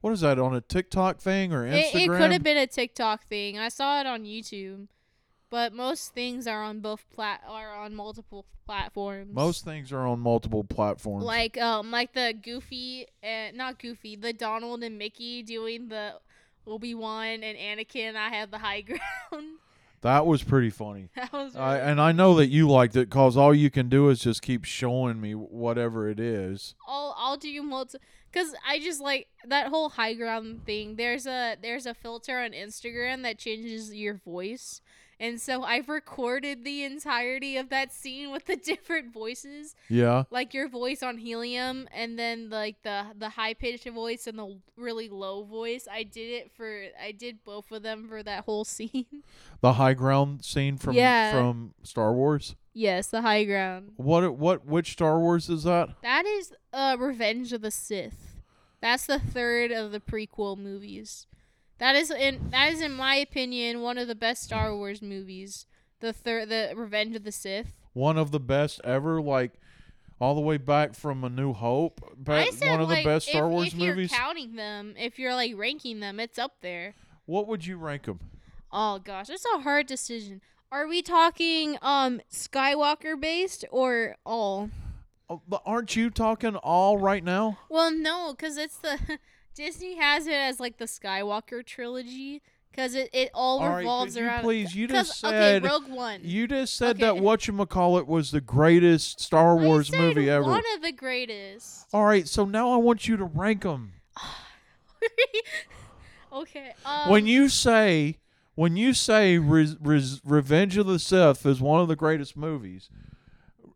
What 0.00 0.14
is 0.14 0.22
that 0.22 0.38
on 0.38 0.54
a 0.54 0.62
TikTok 0.62 1.20
thing 1.20 1.52
or 1.52 1.66
It, 1.66 1.74
Instagram? 1.92 1.94
it 1.94 2.08
could 2.18 2.32
have 2.32 2.42
been 2.42 2.56
a 2.56 2.66
TikTok 2.66 3.26
thing. 3.26 3.58
I 3.58 3.68
saw 3.68 4.00
it 4.00 4.06
on 4.06 4.24
YouTube, 4.24 4.88
but 5.52 5.74
most 5.74 6.14
things 6.14 6.46
are 6.46 6.62
on 6.62 6.80
both 6.80 7.04
plat 7.14 7.42
are 7.46 7.74
on 7.74 7.94
multiple 7.94 8.46
platforms. 8.64 9.34
Most 9.34 9.66
things 9.66 9.92
are 9.92 10.06
on 10.06 10.18
multiple 10.18 10.64
platforms. 10.64 11.26
like 11.26 11.58
um 11.60 11.90
like 11.90 12.14
the 12.14 12.34
Goofy 12.42 13.06
and 13.22 13.54
not 13.54 13.78
Goofy, 13.78 14.16
the 14.16 14.32
Donald 14.32 14.82
and 14.82 14.96
Mickey 14.96 15.42
doing 15.42 15.88
the 15.88 16.14
Obi 16.66 16.94
Wan 16.94 17.42
and 17.42 17.58
Anakin. 17.58 18.16
I 18.16 18.30
have 18.30 18.50
the 18.50 18.58
high 18.58 18.80
ground. 19.30 19.58
that 20.00 20.24
was 20.24 20.42
pretty 20.42 20.70
funny. 20.70 21.10
that 21.16 21.30
was 21.34 21.54
I, 21.54 21.76
and 21.80 22.00
I 22.00 22.12
know 22.12 22.34
that 22.36 22.46
you 22.46 22.66
liked 22.70 22.96
it 22.96 23.10
because 23.10 23.36
all 23.36 23.54
you 23.54 23.70
can 23.70 23.90
do 23.90 24.08
is 24.08 24.20
just 24.20 24.40
keep 24.40 24.64
showing 24.64 25.20
me 25.20 25.34
whatever 25.34 26.08
it 26.08 26.18
is. 26.18 26.74
I'll 26.88 27.14
I'll 27.18 27.36
do 27.36 27.62
multi 27.62 27.98
because 28.32 28.54
I 28.66 28.78
just 28.78 29.02
like 29.02 29.28
that 29.46 29.68
whole 29.68 29.90
high 29.90 30.14
ground 30.14 30.64
thing. 30.64 30.96
There's 30.96 31.26
a 31.26 31.56
there's 31.60 31.84
a 31.84 31.92
filter 31.92 32.38
on 32.38 32.52
Instagram 32.52 33.22
that 33.24 33.38
changes 33.38 33.94
your 33.94 34.14
voice, 34.14 34.80
and 35.22 35.40
so 35.40 35.62
I've 35.62 35.88
recorded 35.88 36.64
the 36.64 36.82
entirety 36.84 37.56
of 37.56 37.68
that 37.70 37.92
scene 37.94 38.30
with 38.32 38.44
the 38.46 38.56
different 38.72 39.12
voices, 39.14 39.74
Yeah. 39.88 40.24
like 40.30 40.52
your 40.52 40.68
voice 40.68 41.02
on 41.02 41.16
helium, 41.16 41.88
and 41.94 42.18
then 42.18 42.50
like 42.50 42.82
the 42.82 43.06
the 43.16 43.30
high 43.30 43.54
pitched 43.54 43.88
voice 43.88 44.26
and 44.26 44.38
the 44.38 44.58
really 44.76 45.08
low 45.08 45.44
voice. 45.44 45.86
I 45.90 46.02
did 46.02 46.28
it 46.30 46.50
for 46.52 46.82
I 47.02 47.12
did 47.12 47.44
both 47.44 47.70
of 47.72 47.82
them 47.82 48.08
for 48.08 48.22
that 48.22 48.44
whole 48.44 48.64
scene. 48.74 49.06
The 49.60 49.74
high 49.74 49.94
ground 49.94 50.44
scene 50.44 50.76
from 50.76 50.96
Yeah. 50.96 51.32
from 51.32 51.74
Star 51.82 52.12
Wars. 52.12 52.56
yes, 52.74 53.06
the 53.06 53.22
high 53.22 53.44
ground. 53.44 53.92
What 53.96 54.36
what 54.36 54.66
which 54.66 54.92
Star 54.92 55.18
Wars 55.20 55.48
is 55.48 55.62
that? 55.62 55.90
That 56.02 56.26
is 56.26 56.52
uh 56.72 56.96
Revenge 56.98 57.52
of 57.52 57.62
the 57.62 57.70
Sith. 57.70 58.40
That's 58.80 59.06
the 59.06 59.20
third 59.20 59.70
of 59.70 59.92
the 59.92 60.00
prequel 60.00 60.58
movies. 60.58 61.28
That 61.82 61.96
is 61.96 62.12
in 62.12 62.50
that 62.52 62.72
is 62.72 62.80
in 62.80 62.92
my 62.92 63.16
opinion 63.16 63.80
one 63.80 63.98
of 63.98 64.06
the 64.06 64.14
best 64.14 64.44
Star 64.44 64.72
Wars 64.72 65.02
movies. 65.02 65.66
The 65.98 66.12
third 66.12 66.48
the 66.48 66.72
Revenge 66.76 67.16
of 67.16 67.24
the 67.24 67.32
Sith. 67.32 67.72
One 67.92 68.16
of 68.16 68.30
the 68.30 68.38
best 68.38 68.80
ever 68.84 69.20
like 69.20 69.54
all 70.20 70.36
the 70.36 70.40
way 70.40 70.58
back 70.58 70.94
from 70.94 71.24
A 71.24 71.28
New 71.28 71.52
Hope. 71.52 72.00
Said 72.24 72.68
one 72.68 72.80
of 72.80 72.88
like, 72.88 73.02
the 73.02 73.10
best 73.10 73.26
Star 73.26 73.46
if, 73.46 73.50
Wars 73.50 73.66
if 73.66 73.74
movies. 73.74 74.12
you're 74.12 74.20
counting 74.20 74.54
them, 74.54 74.94
if 74.96 75.18
you're 75.18 75.34
like 75.34 75.54
ranking 75.56 75.98
them, 75.98 76.20
it's 76.20 76.38
up 76.38 76.52
there. 76.60 76.94
what 77.26 77.48
would 77.48 77.66
you 77.66 77.76
rank 77.78 78.04
them? 78.04 78.20
Oh 78.70 79.00
gosh, 79.00 79.28
it's 79.28 79.44
a 79.52 79.62
hard 79.62 79.88
decision. 79.88 80.40
Are 80.70 80.86
we 80.86 81.02
talking 81.02 81.78
um 81.82 82.20
Skywalker 82.30 83.20
based 83.20 83.64
or 83.72 84.14
all? 84.24 84.70
Oh, 85.28 85.42
but 85.48 85.62
aren't 85.66 85.96
you 85.96 86.10
talking 86.10 86.54
all 86.54 86.96
right 86.96 87.24
now? 87.24 87.58
Well, 87.68 87.90
no, 87.90 88.34
because 88.36 88.56
it's 88.56 88.76
the 88.76 89.18
Disney 89.54 89.96
has 89.96 90.26
it 90.26 90.32
as 90.34 90.58
like 90.60 90.78
the 90.78 90.84
Skywalker 90.86 91.64
trilogy 91.64 92.42
because 92.70 92.94
it, 92.94 93.10
it 93.12 93.30
all, 93.34 93.60
All 93.60 93.68
right, 93.68 93.78
revolves 93.80 94.16
you 94.16 94.24
around. 94.26 94.42
please- 94.42 94.74
you 94.74 94.88
just 94.88 95.20
said- 95.20 95.62
okay, 95.62 95.68
Rogue 95.68 95.88
One. 95.88 96.20
You 96.24 96.48
just 96.48 96.74
said 96.74 96.98
that 96.98 97.12
Okay. 97.12 97.20
whatchamacallit 97.20 98.06
was 98.06 98.30
the 98.30 98.40
greatest 98.40 99.20
Star 99.20 99.56
Wars 99.56 99.92
movie 99.92 100.30
ever. 100.30 100.44
One 100.44 100.62
of 100.74 100.80
the 100.82 100.92
greatest. 100.92 101.86
All 101.92 102.04
right, 102.06 102.26
so 102.26 102.44
now 102.46 102.72
I 102.72 102.76
want 102.76 103.06
you 103.08 103.16
to 103.18 103.24
rank 103.24 103.62
them. 103.62 103.92
okay. 106.32 106.72
Um, 106.84 107.10
when 107.10 107.26
you 107.26 107.48
say 107.48 108.18
when 108.54 108.76
you 108.76 108.92
say 108.94 109.38
Re- 109.38 109.76
Re- 109.80 110.20
Revenge 110.24 110.76
of 110.76 110.86
the 110.86 110.98
Sith 110.98 111.44
is 111.46 111.60
one 111.60 111.80
of 111.80 111.88
the 111.88 111.96
greatest 111.96 112.36
movies, 112.36 112.88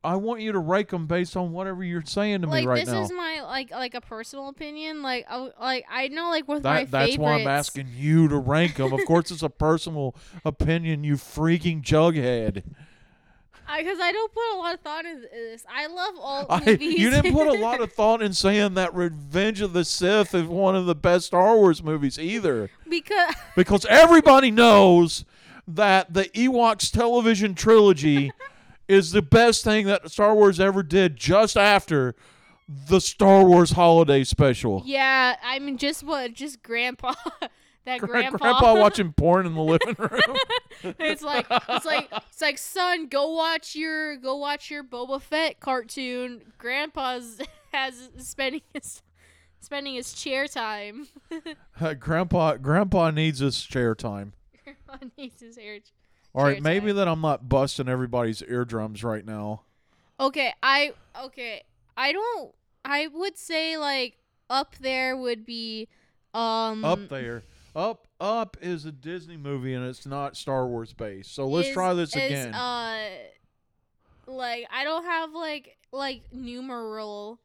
I 0.07 0.15
want 0.15 0.41
you 0.41 0.53
to 0.53 0.59
rank 0.61 0.91
them 0.91 1.09
based 1.09 1.37
on 1.37 1.51
whatever 1.51 1.83
you're 1.83 2.05
saying 2.05 2.43
to 2.43 2.49
like 2.49 2.63
me 2.63 2.69
right 2.69 2.85
this 2.85 2.95
now. 2.95 3.01
This 3.01 3.11
is 3.11 3.17
my 3.17 3.41
like 3.43 3.73
like 3.73 3.95
a 3.95 4.01
personal 4.01 4.49
opinion. 4.49 5.03
Like 5.03 5.27
I, 5.29 5.51
like 5.61 5.85
I 5.91 6.07
know 6.09 6.31
like 6.31 6.47
with 6.47 6.63
my 6.63 6.85
That, 6.85 6.91
that's 6.93 7.19
why 7.19 7.35
I'm 7.35 7.49
asking 7.49 7.89
you 7.93 8.29
to 8.29 8.39
rank 8.39 8.77
them. 8.77 8.93
Of 8.93 9.05
course, 9.05 9.33
it's 9.33 9.43
a 9.43 9.51
personal 9.51 10.15
opinion, 10.45 11.03
you 11.03 11.15
freaking 11.15 11.83
jughead. 11.83 12.63
Because 13.77 13.99
I, 14.01 14.13
don't 14.13 14.33
put 14.33 14.55
a 14.55 14.59
lot 14.59 14.75
of 14.75 14.81
thought 14.81 15.05
into 15.07 15.23
this. 15.23 15.65
I 15.69 15.89
love 15.89 16.15
all 16.21 16.47
I, 16.49 16.61
movies. 16.65 16.99
you 17.01 17.11
didn't 17.11 17.33
put 17.33 17.49
a 17.49 17.59
lot 17.59 17.81
of 17.81 17.93
thought 17.95 18.23
in 18.23 18.33
saying 18.33 18.75
that 18.75 18.95
Revenge 18.95 19.61
of 19.61 19.73
the 19.73 19.85
Sith 19.85 20.37
is 20.37 20.45
one 20.45 20.77
of 20.77 20.87
the 20.87 20.95
best 20.95 21.27
Star 21.27 21.57
Wars 21.57 21.83
movies 21.83 22.17
either. 22.17 22.71
because 22.89 23.35
Because 23.57 23.85
everybody 23.87 24.53
knows 24.53 25.25
that 25.67 26.15
the 26.15 26.27
Ewoks 26.27 26.93
television 26.93 27.57
trilogy 27.57 28.31
is 28.89 29.13
the 29.13 29.23
best 29.23 29.65
thing 29.65 29.87
that 29.87 30.11
Star 30.11 30.35
Wars 30.35 30.61
ever 30.61 30.83
did 30.83 31.17
just 31.17 31.57
after 31.57 32.15
the 32.89 33.01
Star 33.01 33.45
Wars 33.45 33.73
holiday 33.73 34.25
special. 34.25 34.83
yeah, 34.85 35.37
I 35.43 35.59
mean 35.59 35.79
just 35.79 36.03
what 36.03 36.35
just 36.35 36.63
grandpa 36.63 37.15
that 37.85 38.01
Gra- 38.01 38.09
grandpa, 38.09 38.39
Grandpa 38.39 38.75
watching 38.81 39.13
porn 39.13 39.47
in 39.47 39.55
the 39.55 39.63
living 39.63 39.95
room. 39.99 40.37
it's 40.99 41.23
like 41.23 41.47
it's 41.69 41.87
like 41.87 42.11
it's 42.29 42.41
like 42.43 42.59
son, 42.59 43.07
go 43.07 43.31
watch 43.33 43.77
your 43.77 44.17
go 44.17 44.37
watch 44.37 44.71
your 44.71 44.83
Boba 44.83 45.21
Fett 45.21 45.61
cartoon. 45.61 46.53
Grandpa's 46.59 47.41
has 47.73 48.11
spending 48.19 48.63
his 48.75 49.03
spending 49.61 49.95
his 49.95 50.13
chair 50.13 50.47
time. 50.49 51.07
Uh, 51.81 51.95
Grandpa 51.95 52.57
Grandpa 52.57 53.11
needs 53.11 53.39
his 53.39 53.63
chair 53.63 53.95
time. 53.95 54.33
Grandpa 54.65 55.07
needs 55.17 55.41
his 55.41 55.57
hair. 55.57 55.79
All 56.37 56.45
right, 56.45 56.63
maybe 56.63 56.93
that 56.93 57.09
I'm 57.09 57.23
not 57.23 57.49
busting 57.49 57.89
everybody's 57.89 58.43
eardrums 58.43 59.03
right 59.03 59.25
now. 59.25 59.63
Okay, 60.21 60.53
I 60.63 60.93
okay. 61.25 61.63
I 61.97 62.13
don't. 62.13 62.55
I 62.85 63.09
would 63.09 63.39
say 63.39 63.79
like 63.79 64.19
up 64.51 64.77
there 64.81 65.17
would 65.17 65.47
be 65.47 65.89
um 66.35 66.85
Up 66.85 67.09
there. 67.09 67.43
Up 67.75 68.07
Up 68.21 68.57
is 68.61 68.85
a 68.85 68.93
Disney 68.93 69.37
movie 69.39 69.73
and 69.73 69.85
it's 69.87 70.05
not 70.07 70.37
Star 70.37 70.67
Wars 70.67 70.93
based. 70.93 71.35
So 71.35 71.47
let's 71.47 71.69
is- 71.69 71.75
try 71.75 71.95
this 71.95 72.11
is, 72.11 72.17
again. 72.17 72.55
Uh, 72.55 72.99
like 74.27 74.67
I 74.71 74.85
don't 74.85 75.05
have 75.05 75.33
like 75.33 75.79
like 75.91 76.23
numeral 76.33 77.41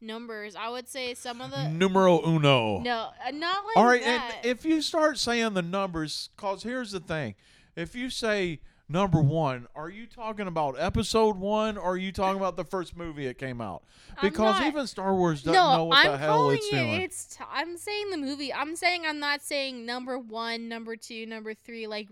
numbers. 0.00 0.54
I 0.54 0.68
would 0.68 0.88
say 0.88 1.14
some 1.14 1.40
of 1.40 1.50
the 1.50 1.68
Numero 1.68 2.24
uno. 2.24 2.78
no, 2.80 3.10
uh, 3.26 3.30
not 3.32 3.64
like 3.64 3.76
All 3.76 3.86
right, 3.86 4.02
that. 4.02 4.34
and 4.36 4.46
if 4.46 4.64
you 4.64 4.82
start 4.82 5.18
saying 5.18 5.54
the 5.54 5.62
numbers, 5.62 6.30
cause 6.36 6.62
here's 6.62 6.92
the 6.92 7.00
thing: 7.00 7.34
if 7.76 7.94
you 7.94 8.10
say 8.10 8.60
number 8.88 9.20
one, 9.20 9.66
are 9.74 9.88
you 9.88 10.06
talking 10.06 10.46
about 10.46 10.76
episode 10.78 11.36
one, 11.36 11.76
or 11.76 11.92
are 11.92 11.96
you 11.96 12.12
talking 12.12 12.38
about 12.38 12.56
the 12.56 12.64
first 12.64 12.96
movie 12.96 13.26
it 13.26 13.38
came 13.38 13.60
out? 13.60 13.82
Because 14.20 14.60
not- 14.60 14.66
even 14.66 14.86
Star 14.86 15.14
Wars 15.14 15.42
doesn't 15.42 15.52
no, 15.52 15.76
know 15.76 15.84
what 15.84 16.04
I'm 16.04 16.12
the 16.12 16.18
hell 16.18 16.50
it's 16.50 16.66
it. 16.68 16.70
doing. 16.70 17.00
It's 17.02 17.36
t- 17.36 17.44
I'm 17.50 17.76
saying 17.76 18.10
the 18.10 18.16
movie. 18.16 18.52
I'm 18.52 18.76
saying 18.76 19.04
I'm 19.06 19.18
not 19.18 19.42
saying 19.42 19.84
number 19.84 20.18
one, 20.18 20.68
number 20.68 20.96
two, 20.96 21.26
number 21.26 21.54
three, 21.54 21.86
like 21.86 22.08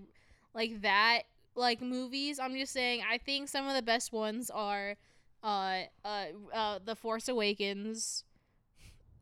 like 0.54 0.82
that, 0.82 1.22
like 1.54 1.80
movies. 1.80 2.38
I'm 2.38 2.54
just 2.56 2.72
saying 2.72 3.02
I 3.10 3.18
think 3.18 3.48
some 3.48 3.66
of 3.66 3.74
the 3.74 3.82
best 3.82 4.12
ones 4.12 4.50
are, 4.50 4.96
uh, 5.42 5.82
uh, 6.04 6.24
uh 6.52 6.78
The 6.84 6.94
Force 6.94 7.28
Awakens, 7.28 8.24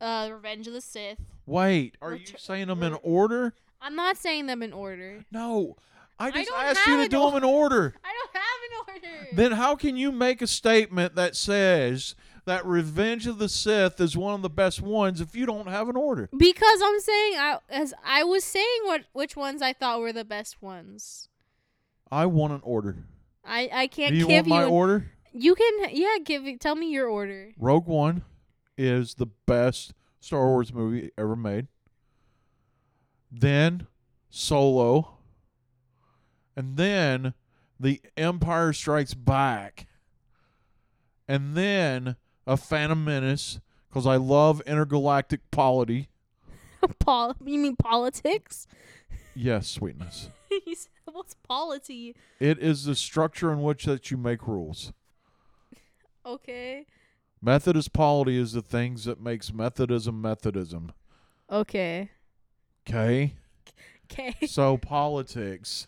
uh, 0.01 0.29
Revenge 0.33 0.67
of 0.67 0.73
the 0.73 0.81
Sith. 0.81 1.21
Wait, 1.47 1.97
are 2.01 2.15
you 2.15 2.27
saying 2.39 2.69
them 2.69 2.83
in 2.83 2.95
order? 3.03 3.55
I'm 3.81 3.97
not 3.97 4.17
saying 4.17 4.47
them 4.47 4.63
in 4.63 4.73
order. 4.73 5.25
No, 5.33 5.77
I 6.23 6.31
just 6.31 6.49
don't 6.51 6.61
asked 6.65 6.87
you 6.87 6.97
to 7.03 7.09
do 7.09 7.21
them 7.27 7.37
in 7.37 7.45
order. 7.45 7.95
I 8.05 8.13
don't 8.13 8.37
have 8.43 9.03
an 9.03 9.11
order. 9.11 9.27
Then 9.37 9.53
how 9.53 9.77
can 9.77 9.97
you 9.97 10.13
make 10.13 10.43
a 10.43 10.47
statement 10.47 11.15
that 11.17 11.37
says 11.37 12.15
that 12.45 12.65
Revenge 12.67 13.27
of 13.27 13.39
the 13.39 13.49
Sith 13.49 14.01
is 14.01 14.17
one 14.17 14.35
of 14.35 14.43
the 14.43 14.51
best 14.51 14.81
ones 14.83 15.21
if 15.21 15.35
you 15.37 15.47
don't 15.47 15.69
have 15.69 15.89
an 15.89 15.97
order? 15.97 16.29
because 16.37 16.81
I'm 16.85 17.01
saying 17.01 17.33
I 17.37 17.59
as 17.71 17.95
I 18.05 18.25
was 18.25 18.45
saying 18.45 18.81
what 18.85 19.03
which 19.13 19.37
ones 19.37 19.63
I 19.63 19.73
thought 19.73 20.01
were 20.01 20.13
the 20.13 20.25
best 20.25 20.61
ones. 20.63 21.29
I 22.11 22.27
want 22.27 22.53
an 22.53 22.61
order. 22.63 22.97
I 23.45 23.69
I 23.73 23.87
can't 23.87 24.13
Do 24.13 24.19
you 24.19 24.27
give 24.27 24.47
want 24.47 24.49
my 24.49 24.61
you 24.61 24.67
an- 24.67 24.73
order? 24.73 25.11
You 25.33 25.55
can 25.55 25.89
yeah, 25.93 26.17
give 26.23 26.59
tell 26.59 26.75
me 26.75 26.91
your 26.91 27.09
order. 27.09 27.53
Rogue 27.57 27.87
One 27.87 28.23
is 28.77 29.15
the 29.15 29.27
best 29.47 29.95
Star 30.21 30.47
Wars 30.47 30.73
movie 30.75 31.11
ever 31.17 31.35
made. 31.37 31.69
Then 33.31 33.87
Solo. 34.31 35.17
And 36.57 36.77
then 36.77 37.35
The 37.81 38.01
Empire 38.17 38.73
Strikes 38.73 39.15
Back. 39.15 39.87
And 41.29 41.55
then 41.55 42.17
A 42.47 42.57
Phantom 42.57 43.05
Menace 43.05 43.61
because 43.89 44.07
I 44.07 44.17
love 44.17 44.63
intergalactic 44.67 45.51
polity. 45.51 46.09
Pol 46.99 47.35
you 47.45 47.59
mean 47.59 47.77
politics? 47.77 48.67
Yes, 49.35 49.69
sweetness. 49.69 50.29
He 50.67 50.75
said, 50.75 50.91
What's 51.11 51.35
polity? 51.49 52.15
It 52.39 52.59
is 52.59 52.85
the 52.85 52.95
structure 52.95 53.51
in 53.51 53.63
which 53.63 53.87
that 53.87 54.11
you 54.11 54.19
make 54.19 54.47
rules. 54.47 54.93
Okay. 56.27 56.85
Methodist 57.41 57.95
polity 57.95 58.37
is 58.37 58.53
the 58.53 58.61
things 58.61 59.05
that 59.05 59.19
makes 59.19 59.51
Methodism 59.51 60.21
Methodism. 60.21 60.93
Okay. 61.51 62.11
Okay? 62.87 63.35
Okay. 64.05 64.47
so 64.47 64.77
politics. 64.77 65.87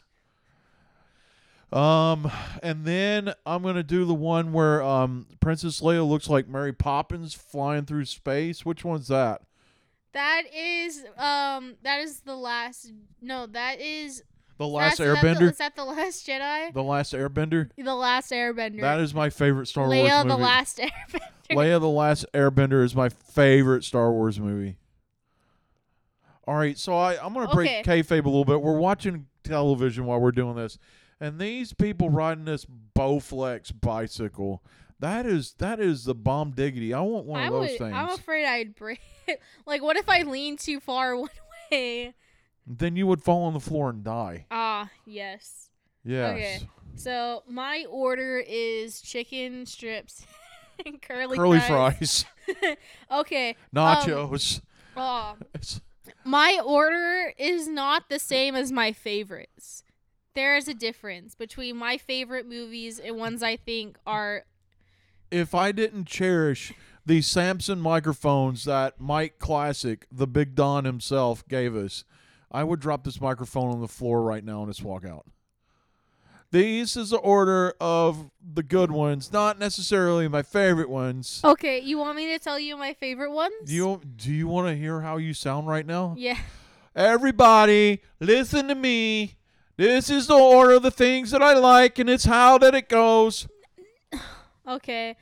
Um, 1.75 2.31
and 2.63 2.85
then 2.85 3.35
I'm 3.45 3.63
gonna 3.63 3.83
do 3.83 4.05
the 4.05 4.15
one 4.15 4.53
where 4.53 4.81
um 4.83 5.27
Princess 5.41 5.81
Leia 5.81 6.07
looks 6.09 6.29
like 6.29 6.49
Mary 6.49 6.73
Poppins 6.73 7.35
flying 7.35 7.85
through 7.85 8.05
space. 8.05 8.65
Which 8.65 8.85
one's 8.85 9.09
that? 9.09 9.43
That 10.13 10.43
is 10.57 11.05
um 11.19 11.75
that 11.83 12.01
is 12.01 12.21
the 12.21 12.37
last 12.37 12.93
no, 13.21 13.47
that 13.47 13.81
is 13.81 14.23
The 14.59 14.69
Last 14.69 14.99
that's, 14.99 15.01
is 15.01 15.07
that 15.15 15.23
the- 15.23 15.29
Airbender. 15.47 15.51
Is 15.51 15.59
that 15.59 15.75
the 15.75 15.85
last 15.85 16.27
Jedi? 16.29 16.73
The 16.73 16.83
Last 16.85 17.13
Airbender. 17.13 17.71
The 17.77 17.95
last 17.95 18.31
Airbender. 18.31 18.81
That 18.81 19.01
is 19.01 19.13
my 19.13 19.29
favorite 19.31 19.67
Star 19.67 19.89
Leia 19.89 20.03
Wars 20.03 20.25
movie. 20.25 20.29
Leia 20.29 20.29
the 20.29 20.37
last 20.45 20.79
Airbender. 20.79 21.21
Leia 21.51 21.81
the 21.81 21.89
Last 21.89 22.27
Airbender 22.33 22.85
is 22.85 22.95
my 22.95 23.09
favorite 23.09 23.83
Star 23.83 24.13
Wars 24.13 24.39
movie. 24.39 24.77
All 26.47 26.55
right, 26.55 26.79
so 26.79 26.95
I 26.97 27.17
I'm 27.21 27.35
gonna 27.35 27.53
break 27.53 27.69
Okay. 27.69 27.83
kayfabe 28.03 28.23
a 28.25 28.29
little 28.29 28.45
bit. 28.45 28.61
We're 28.63 28.79
watching 28.79 29.27
television 29.43 30.07
while 30.07 30.21
we're 30.21 30.31
doing 30.31 30.55
this, 30.55 30.79
and 31.21 31.39
these 31.39 31.73
people 31.73 32.11
riding 32.11 32.45
this 32.45 32.67
Bowflex 32.97 33.73
bicycle. 33.81 34.63
That 35.01 35.27
is 35.27 35.55
that 35.59 35.81
is 35.81 36.05
the 36.05 36.15
bomb 36.15 36.53
diggity. 36.53 36.95
I 36.95 37.01
want 37.01 37.27
one 37.27 37.41
I 37.41 37.47
of 37.47 37.53
those 37.53 37.71
would, 37.71 37.79
things. 37.79 37.95
I'm 37.95 38.11
afraid 38.11 38.47
I'd 38.47 38.75
break. 38.75 39.01
like, 39.67 39.83
what 39.83 39.97
if 39.97 40.09
I 40.09 40.23
lean 40.23 40.57
too 40.57 40.81
far 40.81 41.17
one 41.17 41.29
way? 41.71 42.15
then 42.67 42.97
you 42.97 43.07
would 43.07 43.23
fall 43.23 43.43
on 43.43 43.53
the 43.53 43.61
floor 43.61 43.91
and 43.91 44.03
die. 44.03 44.47
Ah, 44.51 44.89
yes. 45.05 45.69
Yes. 46.05 46.33
Okay. 46.33 46.69
So 46.97 47.43
my 47.49 47.85
order 47.91 48.43
is 48.47 49.01
chicken 49.01 49.67
strips 49.67 50.25
and 50.87 51.01
curly, 51.03 51.37
Curly 51.37 51.61
fries. 51.61 52.25
fries, 52.47 52.77
okay. 53.11 53.57
nachos. 53.75 54.61
Oh, 54.97 55.37
my 56.25 56.61
order 56.65 57.33
is 57.37 57.67
not 57.69 58.09
the 58.09 58.19
same 58.19 58.55
as 58.55 58.71
my 58.71 58.93
favorites. 58.93 59.83
There 60.35 60.57
is 60.57 60.67
a 60.67 60.75
difference 60.75 61.35
between 61.35 61.77
my 61.77 61.97
favorite 61.97 62.49
movies 62.49 62.99
and 62.99 63.17
ones 63.17 63.43
I 63.43 63.57
think 63.57 63.99
are. 64.07 64.45
if 65.31 65.55
I 65.55 65.71
didn't 65.73 66.07
cherish 66.07 66.73
these 67.07 67.27
Samson 67.27 67.81
microphones 67.81 68.65
that 68.65 68.99
Mike 69.01 69.39
Classic, 69.39 70.07
the 70.11 70.27
Big 70.27 70.55
Don 70.55 70.85
himself, 70.85 71.47
gave 71.49 71.77
us, 71.77 72.05
I 72.51 72.65
would 72.65 72.81
drop 72.81 73.05
this 73.05 73.21
microphone 73.21 73.71
on 73.71 73.81
the 73.81 73.89
floor 73.89 74.23
right 74.23 74.45
now 74.45 74.63
and 74.63 74.71
just 74.71 74.83
walk 74.83 75.05
out. 75.05 75.27
These 76.51 76.97
is 76.97 77.11
the 77.11 77.19
order 77.19 77.75
of 77.81 78.31
the 78.41 78.63
good 78.63 78.91
ones, 78.93 79.33
not 79.33 79.59
necessarily 79.59 80.29
my 80.29 80.43
favorite 80.43 80.89
ones. 80.89 81.41
Okay, 81.45 81.81
you 81.81 81.99
want 81.99 82.17
me 82.17 82.27
to 82.33 82.39
tell 82.39 82.59
you 82.61 82.77
my 82.77 82.95
favorite 82.95 83.33
ones? 83.33 83.55
Do 83.67 83.75
you 83.75 84.01
do 84.17 84.33
you 84.33 84.47
want 84.47 84.69
to 84.69 84.77
hear 84.77 85.01
how 85.01 85.17
you 85.17 85.35
sound 85.35 85.67
right 85.67 85.85
now? 85.87 86.15
Yeah. 86.17 86.39
Everybody, 86.95 88.03
listen 88.21 88.69
to 88.69 88.77
me. 88.77 89.35
This 89.77 90.09
is 90.09 90.27
the 90.29 90.35
order 90.37 90.75
of 90.75 90.83
the 90.83 90.91
things 90.91 91.31
that 91.33 91.43
I 91.43 91.55
like, 91.55 91.99
and 91.99 92.09
it's 92.09 92.25
how 92.25 92.59
that 92.59 92.75
it 92.75 92.89
goes. 92.89 93.47
Okay. 94.67 95.15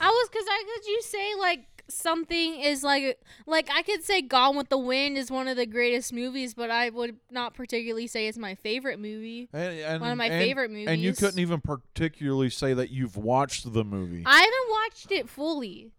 I 0.00 0.08
was 0.08 0.28
cuz 0.30 0.44
I 0.48 0.64
could 0.74 0.86
you 0.86 1.02
say 1.02 1.34
like 1.34 1.66
something 1.88 2.60
is 2.60 2.82
like 2.82 3.20
like 3.46 3.68
I 3.70 3.82
could 3.82 4.02
say 4.02 4.22
Gone 4.22 4.56
with 4.56 4.70
the 4.70 4.78
Wind 4.78 5.18
is 5.18 5.30
one 5.30 5.48
of 5.48 5.56
the 5.58 5.66
greatest 5.66 6.14
movies, 6.14 6.54
but 6.54 6.70
I 6.70 6.88
would 6.88 7.16
not 7.30 7.52
particularly 7.52 8.06
say 8.06 8.26
it's 8.26 8.38
my 8.38 8.54
favorite 8.54 8.98
movie. 8.98 9.50
And, 9.52 9.78
and, 9.80 10.00
One 10.00 10.12
of 10.12 10.16
my 10.16 10.28
and- 10.28 10.42
favorite 10.42 10.70
movies. 10.70 10.88
And 10.88 11.02
you 11.02 11.12
couldn't 11.12 11.38
even 11.38 11.60
particularly 11.60 12.48
say 12.48 12.72
that 12.72 12.88
you've 12.90 13.18
watched 13.18 13.70
the 13.70 13.84
movie. 13.84 14.22
I 14.24 14.38
haven't 14.38 14.70
watched 14.70 15.12
it 15.12 15.28
fully. 15.28 15.90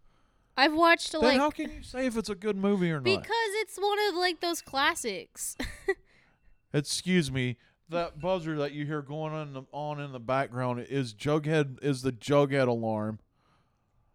I've 0.56 0.74
watched 0.74 1.12
then 1.12 1.20
like 1.20 1.38
how 1.38 1.50
can 1.50 1.70
you 1.70 1.84
say 1.84 2.06
if 2.06 2.16
it's 2.16 2.28
a 2.30 2.34
good 2.34 2.56
movie 2.56 2.90
or 2.90 2.96
not? 2.96 3.04
because 3.04 3.50
it's 3.62 3.78
one 3.78 3.98
of 4.08 4.16
like 4.16 4.40
those 4.40 4.60
classics. 4.60 5.56
Excuse 6.72 7.30
me. 7.30 7.58
That 7.90 8.20
buzzer 8.20 8.58
that 8.58 8.72
you 8.72 8.84
hear 8.84 9.00
going 9.00 9.32
on 9.32 9.48
in 9.48 9.52
the, 9.54 9.62
on 9.72 10.00
in 10.00 10.12
the 10.12 10.20
background 10.20 10.84
is 10.90 11.14
Jughead 11.14 11.82
is 11.82 12.02
the 12.02 12.12
Jughead 12.12 12.68
alarm. 12.68 13.18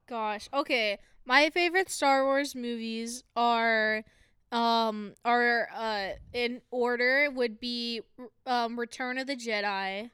Gosh. 0.07 0.47
Okay. 0.53 0.99
My 1.25 1.49
favorite 1.49 1.89
Star 1.89 2.23
Wars 2.25 2.53
movies 2.55 3.23
are 3.35 4.03
um 4.51 5.13
are 5.25 5.67
uh 5.75 6.09
in 6.33 6.61
order 6.69 7.29
would 7.31 7.59
be 7.59 8.01
um 8.45 8.79
Return 8.79 9.17
of 9.17 9.25
the 9.25 9.35
Jedi. 9.35 10.11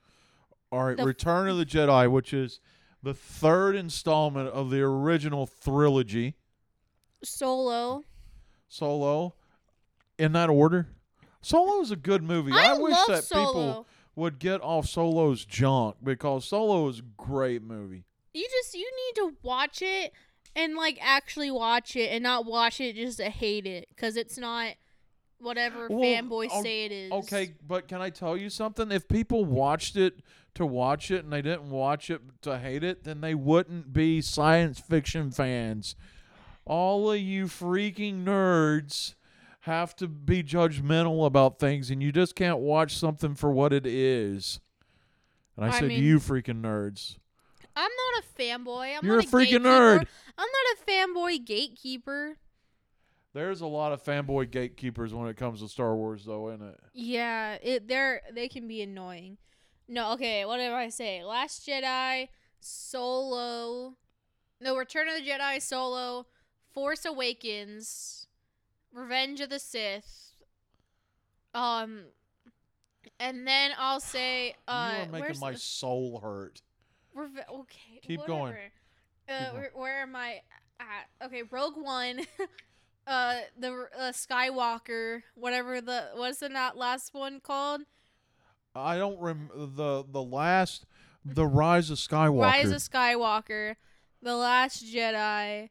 All 0.72 0.84
right, 0.86 0.96
The 0.96 1.02
f- 1.02 1.08
Return 1.08 1.50
of 1.50 1.58
the 1.58 1.66
Jedi, 1.66 2.10
which 2.10 2.32
is 2.32 2.62
the 3.04 3.14
third 3.14 3.76
installment 3.76 4.50
of 4.50 4.70
the 4.70 4.82
original 4.82 5.50
trilogy. 5.64 6.36
Solo. 7.24 8.04
Solo, 8.70 9.34
in 10.18 10.32
that 10.34 10.50
order. 10.50 10.88
Solo 11.42 11.82
is 11.82 11.92
a 11.92 11.96
good 11.96 12.24
movie. 12.24 12.52
I, 12.52 12.74
I, 12.74 12.78
wish 12.78 12.98
that 13.08 13.24
Solo. 13.24 13.48
people 13.48 13.88
would 14.16 14.40
get 14.40 14.62
off 14.62 14.88
Solo's 14.88 15.46
junk 15.46 15.96
because 16.04 16.46
Solo 16.46 16.88
is 16.90 17.00
a 17.00 17.04
great 17.18 17.64
movie. 17.64 18.06
You 18.34 18.48
just 18.50 18.76
you 18.76 18.90
need 19.08 19.16
to 19.22 19.38
watch 19.42 19.82
it 19.82 20.14
and 20.56 20.76
like 20.76 20.98
actually 21.02 21.52
watch 21.52 21.96
it 21.96 22.12
and 22.12 22.24
not 22.24 22.46
watch 22.46 22.82
it 22.82 22.96
just 22.96 23.18
to 23.18 23.30
hate 23.30 23.66
it 23.66 23.88
because 23.90 24.18
it's 24.18 24.38
not 24.38 24.74
whatever 25.40 25.88
Well, 25.88 26.00
fanboys 26.00 26.62
say 26.62 26.86
it 26.86 26.92
is. 26.92 27.12
Okay, 27.12 27.54
but 27.66 27.88
can 27.88 28.02
I 28.02 28.10
tell 28.10 28.36
you 28.36 28.50
something? 28.50 28.92
If 28.92 29.08
people 29.08 29.46
watched 29.46 29.96
it 29.96 30.20
to 30.56 30.66
watch 30.66 31.12
it 31.12 31.24
and 31.24 31.32
they 31.32 31.42
didn't 31.42 31.70
watch 31.70 32.10
it 32.10 32.22
to 32.42 32.58
hate 32.58 32.84
it, 32.84 33.04
then 33.04 33.22
they 33.22 33.36
wouldn't 33.36 33.94
be 33.94 34.22
science 34.22 34.80
fiction 34.80 35.32
fans. 35.32 35.96
All 36.66 37.12
of 37.12 37.20
you 37.20 37.46
freaking 37.46 38.24
nerds 38.24 39.16
have 39.70 39.96
to 39.98 40.08
be 40.08 40.44
judgmental 40.44 41.26
about 41.26 41.60
things, 41.60 41.90
and 41.90 42.02
you 42.04 42.12
just 42.12 42.36
can't 42.36 42.60
watch 42.60 42.98
something 42.98 43.36
for 43.36 43.52
what 43.52 43.72
it 43.72 43.86
is. 43.86 44.60
And 45.56 45.66
I, 45.66 45.70
I 45.70 45.80
said, 45.80 45.88
mean- 45.90 46.04
you 46.04 46.20
freaking 46.20 46.62
nerds. 46.62 47.18
I'm 47.76 47.90
not 48.14 48.24
a 48.24 48.42
fanboy. 48.42 48.98
I'm 48.98 49.06
You're 49.06 49.18
not 49.18 49.26
a 49.26 49.28
freaking 49.28 49.64
gatekeeper. 49.64 49.70
nerd. 49.70 50.08
I'm 50.38 50.48
not 50.48 50.76
a 50.76 50.92
fanboy 50.92 51.46
gatekeeper. 51.46 52.38
There's 53.34 53.62
a 53.62 53.68
lot 53.68 53.94
of 53.94 54.04
fanboy 54.04 54.52
gatekeepers 54.52 55.14
when 55.14 55.30
it 55.30 55.38
comes 55.38 55.62
to 55.62 55.70
Star 55.70 55.96
Wars, 55.96 56.26
though, 56.26 56.50
isn't 56.50 56.68
it? 56.68 56.80
Yeah, 56.94 57.58
it 57.62 57.88
they're 57.88 58.22
they 58.34 58.50
can 58.50 58.68
be 58.68 58.82
annoying. 58.82 59.38
No, 59.88 60.14
okay, 60.14 60.46
what 60.46 60.58
did 60.58 60.72
I 60.72 60.90
say? 60.90 61.24
Last 61.24 61.66
Jedi, 61.68 62.28
Solo, 62.60 63.96
no, 64.60 64.76
Return 64.76 65.08
of 65.08 65.16
the 65.16 65.22
Jedi, 65.30 65.62
Solo, 65.62 66.26
Force 66.74 67.06
Awakens, 67.06 68.28
Revenge 68.94 69.40
of 69.42 69.50
the 69.50 69.60
Sith, 69.60 70.34
um, 71.54 72.06
and 73.20 73.48
then 73.48 73.72
I'll 73.78 74.00
say, 74.00 74.56
uh, 74.68 74.94
you 74.96 75.04
are 75.16 75.20
making 75.22 75.40
my 75.40 75.52
the- 75.54 75.58
soul 75.60 76.20
hurt. 76.22 76.62
Reve- 77.14 77.46
okay, 77.52 78.00
Keep 78.02 78.26
going. 78.26 78.40
whatever. 78.42 78.60
Keep 79.28 79.36
Uh, 79.36 79.44
going. 79.52 79.56
where, 79.56 79.72
where 79.74 80.02
am 80.02 80.16
I 80.16 80.42
at? 80.80 81.26
Okay, 81.26 81.44
Rogue 81.44 81.76
One, 81.78 82.22
uh, 83.08 83.40
the 83.58 83.88
uh, 83.98 84.12
Skywalker, 84.12 85.24
whatever 85.36 85.82
the 85.82 86.10
what's 86.16 86.40
the 86.40 86.50
not 86.50 86.78
last 86.78 87.14
one 87.14 87.40
called? 87.40 87.82
I 88.76 88.98
don't 88.98 89.20
rem 89.20 89.50
the 89.54 90.04
the 90.08 90.22
last 90.24 90.86
the 91.26 91.46
Rise 91.46 91.90
of 91.90 91.98
Skywalker. 91.98 92.42
Rise 92.42 92.72
of 92.72 92.78
Skywalker, 92.78 93.76
The 94.22 94.36
Last 94.36 94.86
Jedi. 94.86 95.70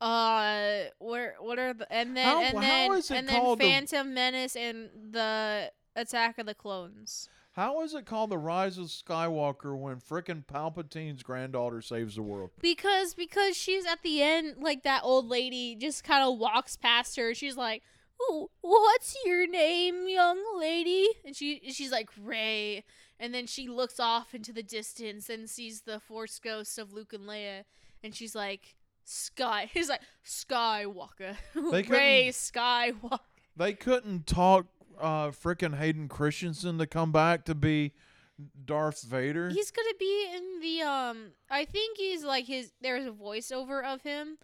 Uh, 0.00 0.84
where 0.98 1.36
what 1.40 1.58
are 1.58 1.72
the 1.72 1.90
and 1.92 2.16
then 2.16 2.26
How- 2.26 2.42
and 2.42 2.62
then 2.62 2.92
and 2.92 3.28
then 3.28 3.40
called 3.40 3.58
the- 3.60 3.64
Phantom 3.64 4.12
Menace 4.12 4.54
and 4.56 4.90
the 5.12 5.72
Attack 5.94 6.38
of 6.38 6.46
the 6.46 6.54
Clones. 6.54 7.28
How 7.52 7.80
is 7.80 7.94
it 7.94 8.04
called 8.04 8.28
the 8.28 8.36
Rise 8.36 8.76
of 8.76 8.88
Skywalker 8.88 9.74
when 9.78 9.96
frickin' 9.98 10.46
Palpatine's 10.46 11.22
granddaughter 11.22 11.80
saves 11.80 12.16
the 12.16 12.22
world? 12.22 12.50
Because 12.60 13.14
because 13.14 13.56
she's 13.56 13.86
at 13.86 14.02
the 14.02 14.20
end, 14.22 14.56
like 14.58 14.82
that 14.82 15.00
old 15.02 15.26
lady 15.26 15.74
just 15.74 16.04
kind 16.04 16.22
of 16.22 16.38
walks 16.38 16.76
past 16.76 17.16
her. 17.16 17.32
She's 17.32 17.56
like, 17.56 17.82
"Ooh, 18.20 18.50
what's 18.60 19.16
your 19.24 19.46
name, 19.46 20.06
young 20.06 20.38
lady?" 20.60 21.08
And 21.24 21.34
she 21.34 21.62
she's 21.72 21.90
like 21.90 22.10
Rey, 22.22 22.84
and 23.18 23.32
then 23.32 23.46
she 23.46 23.68
looks 23.68 23.98
off 23.98 24.34
into 24.34 24.52
the 24.52 24.62
distance 24.62 25.30
and 25.30 25.48
sees 25.48 25.80
the 25.82 25.98
Force 25.98 26.38
ghosts 26.38 26.76
of 26.76 26.92
Luke 26.92 27.14
and 27.14 27.24
Leia, 27.26 27.64
and 28.04 28.14
she's 28.14 28.34
like, 28.34 28.75
"Sky." 29.06 29.70
He's 29.72 29.88
like 29.88 30.02
Skywalker, 30.24 31.36
They 31.54 31.82
Rey 31.82 32.28
Skywalker. 32.30 33.20
They 33.56 33.72
couldn't 33.72 34.26
talk 34.26 34.66
uh 35.00 35.28
frickin' 35.28 35.76
Hayden 35.78 36.08
Christensen 36.08 36.78
to 36.78 36.86
come 36.86 37.12
back 37.12 37.44
to 37.46 37.54
be 37.54 37.92
Darth 38.64 39.02
Vader. 39.02 39.48
He's 39.48 39.70
gonna 39.70 39.94
be 39.98 40.26
in 40.34 40.60
the 40.60 40.82
um. 40.82 41.32
I 41.50 41.64
think 41.64 41.96
he's 41.96 42.22
like 42.24 42.46
his. 42.46 42.72
There's 42.82 43.06
a 43.06 43.10
voiceover 43.10 43.82
of 43.84 44.02
him, 44.02 44.36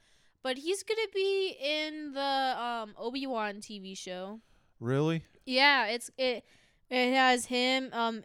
but 0.43 0.57
he's 0.59 0.83
gonna 0.83 1.09
be 1.15 1.57
in 1.61 2.13
the 2.15 2.57
um 2.59 2.95
Obi 2.99 3.27
Wan 3.27 3.57
TV 3.57 3.97
show. 3.97 4.41
really? 4.81 5.25
Yeah, 5.45 5.87
it's 5.89 6.11
it. 6.17 6.45
It 6.89 7.15
has 7.15 7.47
him. 7.47 7.91
Um, 7.93 8.23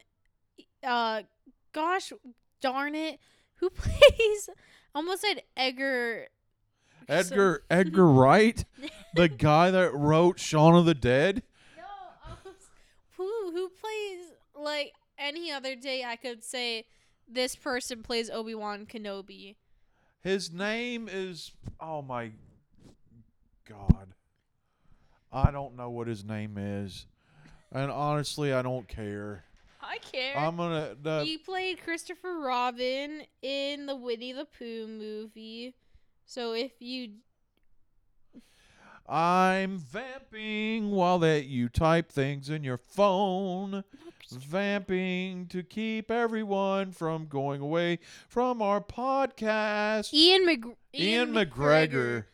uh, 0.83 1.23
gosh, 1.73 2.13
darn 2.61 2.95
it, 2.95 3.19
who 3.55 3.69
plays? 3.71 4.49
Almost 4.97 5.21
said 5.21 5.43
Edgar. 5.55 6.25
Edgar 7.07 7.61
Edgar 7.69 8.07
Wright, 8.07 8.65
the 9.13 9.29
guy 9.29 9.69
that 9.69 9.93
wrote 9.93 10.39
Shaun 10.39 10.73
of 10.73 10.85
the 10.87 10.95
Dead. 10.95 11.43
No, 11.77 12.33
who 13.15 13.51
who 13.51 13.69
plays 13.69 14.31
like 14.59 14.93
any 15.19 15.51
other 15.51 15.75
day? 15.75 16.03
I 16.03 16.15
could 16.15 16.43
say 16.43 16.85
this 17.27 17.55
person 17.55 18.01
plays 18.01 18.31
Obi 18.31 18.55
Wan 18.55 18.87
Kenobi. 18.87 19.53
His 20.23 20.51
name 20.51 21.07
is 21.11 21.51
oh 21.79 22.01
my 22.01 22.31
god. 23.69 24.15
I 25.31 25.51
don't 25.51 25.75
know 25.75 25.91
what 25.91 26.07
his 26.07 26.25
name 26.25 26.57
is. 26.57 27.05
And 27.71 27.91
honestly, 27.91 28.51
I 28.51 28.63
don't 28.63 28.87
care. 28.87 29.43
I 29.87 29.97
care. 29.99 30.37
I'm 30.37 30.57
gonna 30.57 30.95
the, 31.01 31.23
he 31.23 31.37
played 31.37 31.81
Christopher 31.83 32.39
Robin 32.39 33.21
in 33.41 33.85
the 33.85 33.95
Winnie 33.95 34.33
the 34.33 34.45
Pooh 34.45 34.87
movie. 34.87 35.75
So 36.25 36.53
if 36.53 36.71
you 36.79 37.11
I'm 39.09 39.77
vamping 39.77 40.91
while 40.91 41.19
that 41.19 41.45
you 41.45 41.69
type 41.69 42.11
things 42.11 42.49
in 42.49 42.63
your 42.63 42.77
phone. 42.77 43.83
Vamping 44.29 45.45
to 45.47 45.63
keep 45.63 46.11
everyone 46.11 46.91
from 46.91 47.27
going 47.27 47.61
away 47.61 47.99
from 48.27 48.61
our 48.61 48.81
podcast. 48.81 50.13
Ian 50.13 50.45
Mc 50.45 50.65
Ian 50.93 51.31
McGregor. 51.31 52.25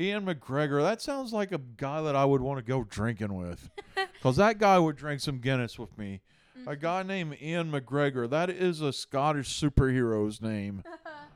Ian 0.00 0.24
McGregor. 0.24 0.82
That 0.82 1.02
sounds 1.02 1.32
like 1.32 1.52
a 1.52 1.60
guy 1.76 2.00
that 2.00 2.16
I 2.16 2.24
would 2.24 2.40
want 2.40 2.58
to 2.58 2.64
go 2.64 2.84
drinking 2.84 3.34
with. 3.34 3.68
Because 4.14 4.36
that 4.36 4.58
guy 4.58 4.78
would 4.78 4.96
drink 4.96 5.22
some 5.22 5.38
Guinness 5.38 5.78
with 5.78 5.96
me. 5.96 6.20
A 6.66 6.76
guy 6.76 7.02
named 7.02 7.38
Ian 7.40 7.72
McGregor. 7.72 8.28
That 8.28 8.50
is 8.50 8.82
a 8.82 8.92
Scottish 8.92 9.58
superhero's 9.58 10.42
name. 10.42 10.82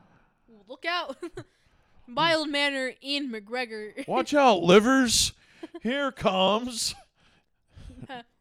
Look 0.67 0.85
out. 0.85 1.17
Mild 2.07 2.49
manner 2.49 2.93
Ian 3.03 3.31
McGregor. 3.31 4.07
Watch 4.07 4.35
out, 4.35 4.61
livers. 4.61 5.33
Here 5.81 6.11
comes. 6.11 6.93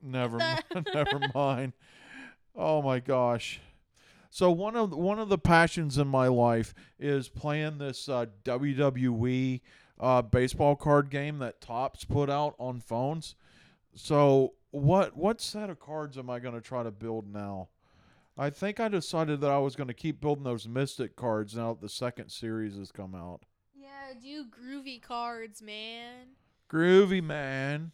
never 0.02 0.36
mind. 0.36 0.62
Never 0.92 1.20
mind. 1.34 1.72
Oh 2.54 2.82
my 2.82 3.00
gosh. 3.00 3.60
So 4.28 4.50
one 4.50 4.76
of 4.76 4.92
one 4.92 5.18
of 5.18 5.30
the 5.30 5.38
passions 5.38 5.96
in 5.96 6.08
my 6.08 6.28
life 6.28 6.74
is 6.98 7.30
playing 7.30 7.78
this 7.78 8.10
uh, 8.10 8.26
WWE 8.44 9.62
uh, 10.00 10.22
baseball 10.22 10.76
card 10.76 11.10
game 11.10 11.38
that 11.38 11.60
Topps 11.60 12.04
put 12.04 12.28
out 12.28 12.54
on 12.58 12.80
phones. 12.80 13.34
So 13.94 14.54
what 14.70 15.16
what 15.16 15.40
set 15.40 15.70
of 15.70 15.78
cards 15.78 16.18
am 16.18 16.28
I 16.28 16.40
going 16.40 16.54
to 16.54 16.60
try 16.60 16.82
to 16.82 16.90
build 16.90 17.32
now? 17.32 17.68
I 18.36 18.50
think 18.50 18.80
I 18.80 18.88
decided 18.88 19.40
that 19.42 19.50
I 19.50 19.58
was 19.58 19.76
going 19.76 19.86
to 19.86 19.94
keep 19.94 20.20
building 20.20 20.42
those 20.42 20.66
Mystic 20.66 21.14
cards 21.14 21.54
now 21.54 21.74
that 21.74 21.80
the 21.80 21.88
second 21.88 22.30
series 22.30 22.76
has 22.76 22.90
come 22.90 23.14
out. 23.14 23.44
yeah, 23.76 24.12
do 24.20 24.44
groovy 24.46 25.00
cards, 25.00 25.62
man. 25.62 26.26
Groovy 26.68 27.22
man. 27.22 27.92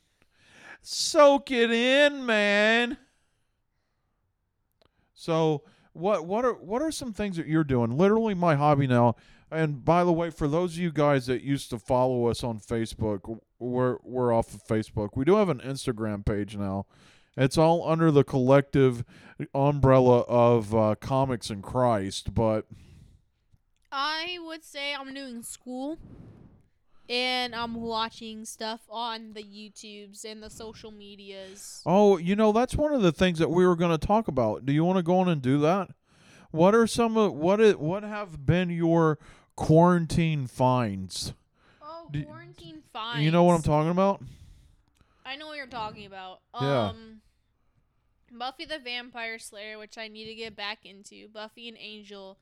Soak 0.81 1.51
it 1.51 1.71
in, 1.71 2.25
man. 2.25 2.97
So 5.13 5.65
what 5.93 6.25
what 6.25 6.47
are 6.47 6.55
what 6.55 6.81
are 6.81 6.91
some 6.91 7.13
things 7.13 7.37
that 7.37 7.47
you're 7.47 7.65
doing? 7.65 7.97
Literally 7.97 8.33
my 8.33 8.55
hobby 8.55 8.87
now. 8.87 9.17
And 9.51 9.85
by 9.85 10.05
the 10.05 10.13
way, 10.13 10.31
for 10.31 10.47
those 10.47 10.75
of 10.75 10.79
you 10.79 10.93
guys 10.93 11.27
that 11.27 11.43
used 11.43 11.71
to 11.71 11.79
follow 11.79 12.27
us 12.27 12.45
on 12.45 12.61
Facebook, 12.61 13.41
we're 13.59 13.99
we're 14.03 14.33
off 14.33 14.55
of 14.55 14.65
Facebook. 14.65 15.11
We 15.17 15.25
do 15.25 15.37
have 15.37 15.49
an 15.49 15.61
Instagram 15.61 16.25
page 16.25 16.57
now. 16.57 16.87
It's 17.37 17.59
all 17.59 17.89
under 17.89 18.11
the 18.11 18.25
collective 18.25 19.05
umbrella 19.55 20.21
of 20.21 20.75
uh, 20.75 20.95
Comics 21.01 21.49
and 21.51 21.63
Christ, 21.63 22.35
but 22.35 22.67
I 23.91 24.39
would 24.45 24.65
say 24.65 24.95
I'm 24.95 25.15
doing 25.15 25.43
school 25.43 25.99
and 27.09 27.55
I'm 27.55 27.75
watching 27.75 28.45
stuff 28.45 28.83
on 28.89 29.33
the 29.33 29.43
YouTubes 29.43 30.25
and 30.25 30.43
the 30.43 30.51
social 30.51 30.93
medias. 30.93 31.83
Oh, 31.85 32.17
you 32.19 32.37
know, 32.37 32.53
that's 32.53 32.77
one 32.77 32.93
of 32.93 33.03
the 33.03 33.13
things 33.13 33.41
that 33.41 33.51
we 33.51 33.67
were 33.67 33.77
going 33.77 33.97
to 33.97 34.07
talk 34.07 34.29
about. 34.29 34.65
Do 34.65 34.73
you 34.73 34.85
want 34.85 34.99
to 34.99 35.03
go 35.03 35.19
on 35.19 35.29
and 35.29 35.43
do 35.43 35.59
that? 35.61 35.91
What 36.53 36.75
are 36.75 36.87
some 36.87 37.17
of 37.17 37.33
what 37.33 37.61
it 37.61 37.81
what 37.81 38.03
have 38.03 38.45
been 38.45 38.71
your 38.71 39.19
quarantine 39.57 40.47
finds? 40.47 41.33
Oh, 41.83 42.09
Do- 42.11 42.25
quarantine 42.25 42.83
finds. 42.93 43.23
You 43.23 43.31
know 43.31 43.45
what 43.45 43.55
I'm 43.55 43.63
talking 43.63 43.91
about? 43.91 44.23
I 45.25 45.37
know 45.37 45.47
what 45.49 45.57
you're 45.57 45.67
talking 45.67 46.07
about. 46.07 46.41
Yeah. 46.61 46.89
Um 46.89 47.21
Buffy 48.33 48.65
the 48.65 48.79
Vampire 48.79 49.39
Slayer, 49.41 49.77
which 49.79 49.99
I 49.99 50.07
need 50.09 50.27
to 50.27 50.35
get 50.35 50.55
back 50.55 50.87
into. 50.87 51.29
Buffy 51.29 51.69
and 51.69 51.77
Angel. 51.81 52.39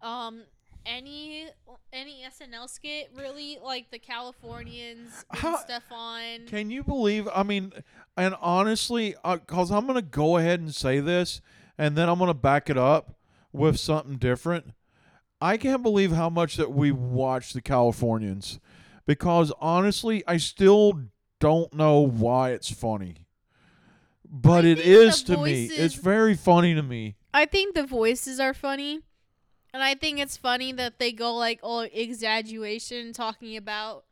Um, 0.00 0.44
any 0.86 1.46
any 1.92 2.24
SNL 2.26 2.68
skit 2.70 3.10
really 3.14 3.58
like 3.62 3.90
the 3.90 3.98
Californians 3.98 5.24
and 5.30 5.40
How- 5.40 5.56
stuff 5.58 5.82
on. 5.90 6.46
Can 6.46 6.70
you 6.70 6.82
believe? 6.82 7.28
I 7.34 7.42
mean, 7.42 7.72
and 8.16 8.34
honestly, 8.40 9.14
because 9.22 9.70
I'm 9.70 9.86
gonna 9.86 10.00
go 10.00 10.38
ahead 10.38 10.60
and 10.60 10.74
say 10.74 11.00
this, 11.00 11.42
and 11.76 11.96
then 11.96 12.08
I'm 12.08 12.18
gonna 12.18 12.32
back 12.32 12.70
it 12.70 12.78
up 12.78 13.14
with 13.52 13.78
something 13.78 14.16
different. 14.16 14.72
I 15.40 15.56
can't 15.56 15.82
believe 15.82 16.12
how 16.12 16.28
much 16.28 16.56
that 16.56 16.72
we 16.72 16.92
watch 16.92 17.52
the 17.52 17.62
Californians, 17.62 18.60
because 19.06 19.52
honestly, 19.60 20.22
I 20.26 20.36
still 20.36 21.00
don't 21.38 21.72
know 21.72 22.00
why 22.00 22.50
it's 22.50 22.70
funny. 22.70 23.26
But 24.28 24.64
I 24.64 24.68
it 24.68 24.78
is 24.78 25.22
to 25.24 25.38
me. 25.38 25.64
It's 25.64 25.94
very 25.94 26.34
funny 26.34 26.74
to 26.74 26.82
me. 26.82 27.16
I 27.34 27.46
think 27.46 27.74
the 27.74 27.84
voices 27.84 28.38
are 28.38 28.54
funny. 28.54 29.00
And 29.72 29.82
I 29.82 29.94
think 29.94 30.18
it's 30.18 30.36
funny 30.36 30.72
that 30.72 30.98
they 30.98 31.12
go 31.12 31.34
like 31.34 31.60
all 31.62 31.80
exaggeration 31.80 33.12
talking 33.12 33.56
about 33.56 34.04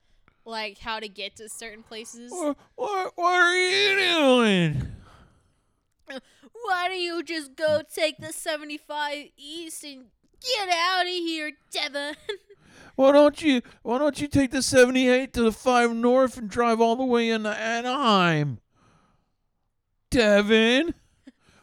like 0.44 0.78
how 0.78 0.98
to 1.00 1.08
get 1.08 1.36
to 1.36 1.48
certain 1.48 1.82
places. 1.82 2.32
What, 2.32 2.56
what, 2.76 3.12
what 3.16 3.32
are 3.34 3.56
you 3.56 3.96
doing? 3.98 4.82
Why 6.64 6.88
don't 6.88 7.00
you 7.00 7.22
just 7.22 7.54
go 7.54 7.82
take 7.92 8.18
the 8.18 8.32
75 8.32 9.26
east 9.36 9.84
and 9.84 10.06
get 10.40 10.68
out 10.68 11.02
of 11.02 11.08
here, 11.08 11.52
Devin? 11.70 12.14
Why 12.96 13.12
don't 13.12 13.40
you 13.40 13.62
why 13.82 13.98
don't 13.98 14.20
you 14.20 14.26
take 14.26 14.50
the 14.50 14.60
78 14.60 15.32
to 15.34 15.42
the 15.42 15.52
5 15.52 15.94
north 15.94 16.36
and 16.36 16.50
drive 16.50 16.80
all 16.80 16.96
the 16.96 17.04
way 17.04 17.30
into 17.30 17.48
Anaheim? 17.48 18.58
Devin, 20.10 20.94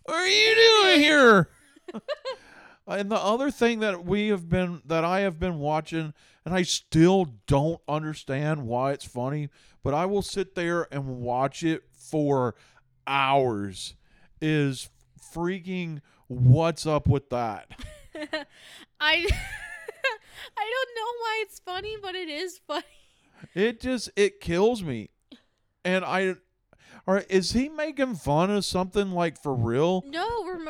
what 0.05 0.15
are 0.15 0.27
you 0.27 0.55
doing 0.55 1.01
here? 1.01 1.49
and 2.87 3.11
the 3.11 3.17
other 3.17 3.51
thing 3.51 3.79
that 3.79 4.05
we 4.05 4.29
have 4.29 4.49
been 4.49 4.81
that 4.85 5.03
I 5.03 5.21
have 5.21 5.39
been 5.39 5.59
watching 5.59 6.13
and 6.45 6.53
I 6.53 6.61
still 6.61 7.33
don't 7.47 7.81
understand 7.87 8.67
why 8.67 8.91
it's 8.91 9.05
funny, 9.05 9.49
but 9.83 9.93
I 9.93 10.05
will 10.05 10.21
sit 10.21 10.55
there 10.55 10.87
and 10.93 11.21
watch 11.21 11.63
it 11.63 11.83
for 11.91 12.55
hours 13.07 13.95
is 14.41 14.89
freaking 15.33 16.01
what's 16.27 16.85
up 16.85 17.07
with 17.07 17.29
that? 17.29 17.71
I 18.99 19.27
I 20.57 20.71
don't 20.73 20.95
know 20.95 21.11
why 21.19 21.43
it's 21.43 21.59
funny, 21.59 21.95
but 22.01 22.15
it 22.15 22.29
is 22.29 22.59
funny. 22.67 22.83
It 23.53 23.79
just 23.81 24.09
it 24.15 24.39
kills 24.39 24.83
me. 24.83 25.09
And 25.83 26.03
I 26.05 26.35
all 27.07 27.13
right, 27.15 27.25
is 27.29 27.51
he 27.51 27.69
making 27.69 28.15
fun 28.15 28.49
of 28.49 28.65
something 28.65 29.11
like 29.11 29.41
for 29.41 29.53
real? 29.53 30.03
No, 30.07 30.25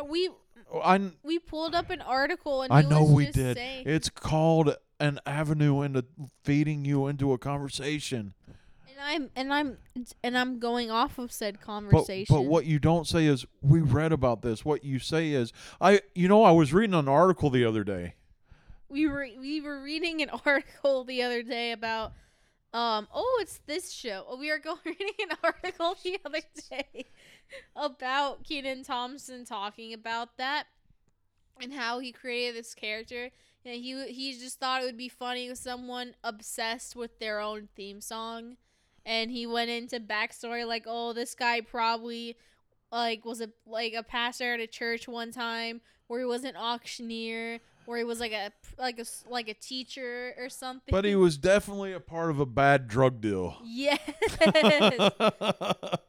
we 0.10 0.30
oh, 0.74 0.80
I 0.82 1.12
we 1.24 1.40
pulled 1.40 1.76
up 1.76 1.90
an 1.90 2.02
article 2.02 2.62
and 2.64 2.74
I 2.74 2.82
know 2.82 3.04
we 3.04 3.28
did. 3.28 3.58
saying- 3.58 3.84
It's 3.88 4.10
called 4.10 4.76
an 5.00 5.20
avenue 5.26 5.82
into 5.82 6.06
feeding 6.44 6.86
you 6.86 7.08
into 7.08 7.32
a 7.34 7.38
conversation. 7.38 8.34
And 8.98 9.02
I'm 9.04 9.30
and 9.36 9.54
I'm 9.54 9.78
and 10.24 10.38
I'm 10.38 10.60
going 10.60 10.90
off 10.90 11.18
of 11.18 11.32
said 11.32 11.60
conversation. 11.60 12.34
but 12.34 12.44
what 12.44 12.66
you 12.66 12.80
don't 12.80 13.06
say 13.06 13.26
is 13.26 13.46
we 13.62 13.82
read 13.82 14.14
about 14.14 14.42
this. 14.42 14.64
What 14.64 14.86
you 14.86 15.00
say 15.00 15.32
is 15.32 15.52
I 15.82 16.02
you 16.14 16.28
know 16.30 16.44
I 16.44 16.52
was 16.52 16.74
reading 16.74 16.94
an 16.94 17.10
article 17.10 17.50
the 17.50 17.66
other 17.66 17.84
day. 17.84 18.16
we 18.88 19.08
were 19.08 19.28
we 19.40 19.60
were 19.60 19.82
reading 19.82 20.22
an 20.22 20.30
article 20.46 21.04
the 21.04 21.22
other 21.24 21.44
day 21.44 21.72
about 21.74 22.14
um 22.74 23.08
oh 23.14 23.40
it's 23.42 23.60
this 23.66 23.92
show 23.92 24.26
Oh, 24.30 24.38
we 24.38 24.50
are 24.50 24.60
going 24.60 24.78
reading 24.86 25.16
an 25.30 25.38
article 25.44 25.98
the 26.04 26.18
other 26.26 26.42
day 26.70 27.06
about 27.76 28.44
Kenan 28.46 28.84
Thompson 28.84 29.44
talking 29.46 29.92
about 29.94 30.38
that 30.38 30.66
and 31.62 31.74
how 31.74 32.00
he 32.00 32.12
created 32.14 32.56
this 32.56 32.74
character 32.74 33.30
and 33.66 33.76
he 33.76 34.08
he 34.14 34.34
just 34.40 34.60
thought 34.60 34.82
it 34.82 34.86
would 34.86 34.98
be 34.98 35.10
funny 35.10 35.50
with 35.50 35.58
someone 35.58 36.16
obsessed 36.24 36.96
with 36.96 37.20
their 37.20 37.40
own 37.40 37.68
theme 37.76 38.00
song 38.00 38.56
and 39.06 39.32
he 39.32 39.46
went 39.46 39.70
into 39.70 40.00
backstory 40.00 40.66
like 40.66 40.86
oh 40.88 41.14
this 41.14 41.36
guy 41.36 41.62
probably 41.62 42.36
like 42.92 43.26
was 43.26 43.42
a 43.42 43.50
like 43.66 43.94
a 43.94 44.04
pastor 44.04 44.54
at 44.54 44.60
a 44.60 44.68
church 44.68 45.08
one 45.08 45.32
time 45.32 45.82
where 46.08 46.20
he 46.20 46.26
was 46.26 46.44
an 46.44 46.56
auctioneer 46.56 47.60
where 47.86 47.98
he 47.98 48.04
was 48.04 48.20
like 48.20 48.32
a 48.32 48.52
like 48.78 49.00
a 49.00 49.06
like 49.30 49.48
a 49.48 49.54
teacher 49.54 50.34
or 50.40 50.50
something. 50.50 50.92
But 50.92 51.06
he 51.06 51.16
was 51.16 51.38
definitely 51.38 51.94
a 51.94 52.00
part 52.00 52.32
of 52.32 52.40
a 52.40 52.46
bad 52.46 52.88
drug 52.88 53.22
deal. 53.22 53.58
yes. 53.64 54.00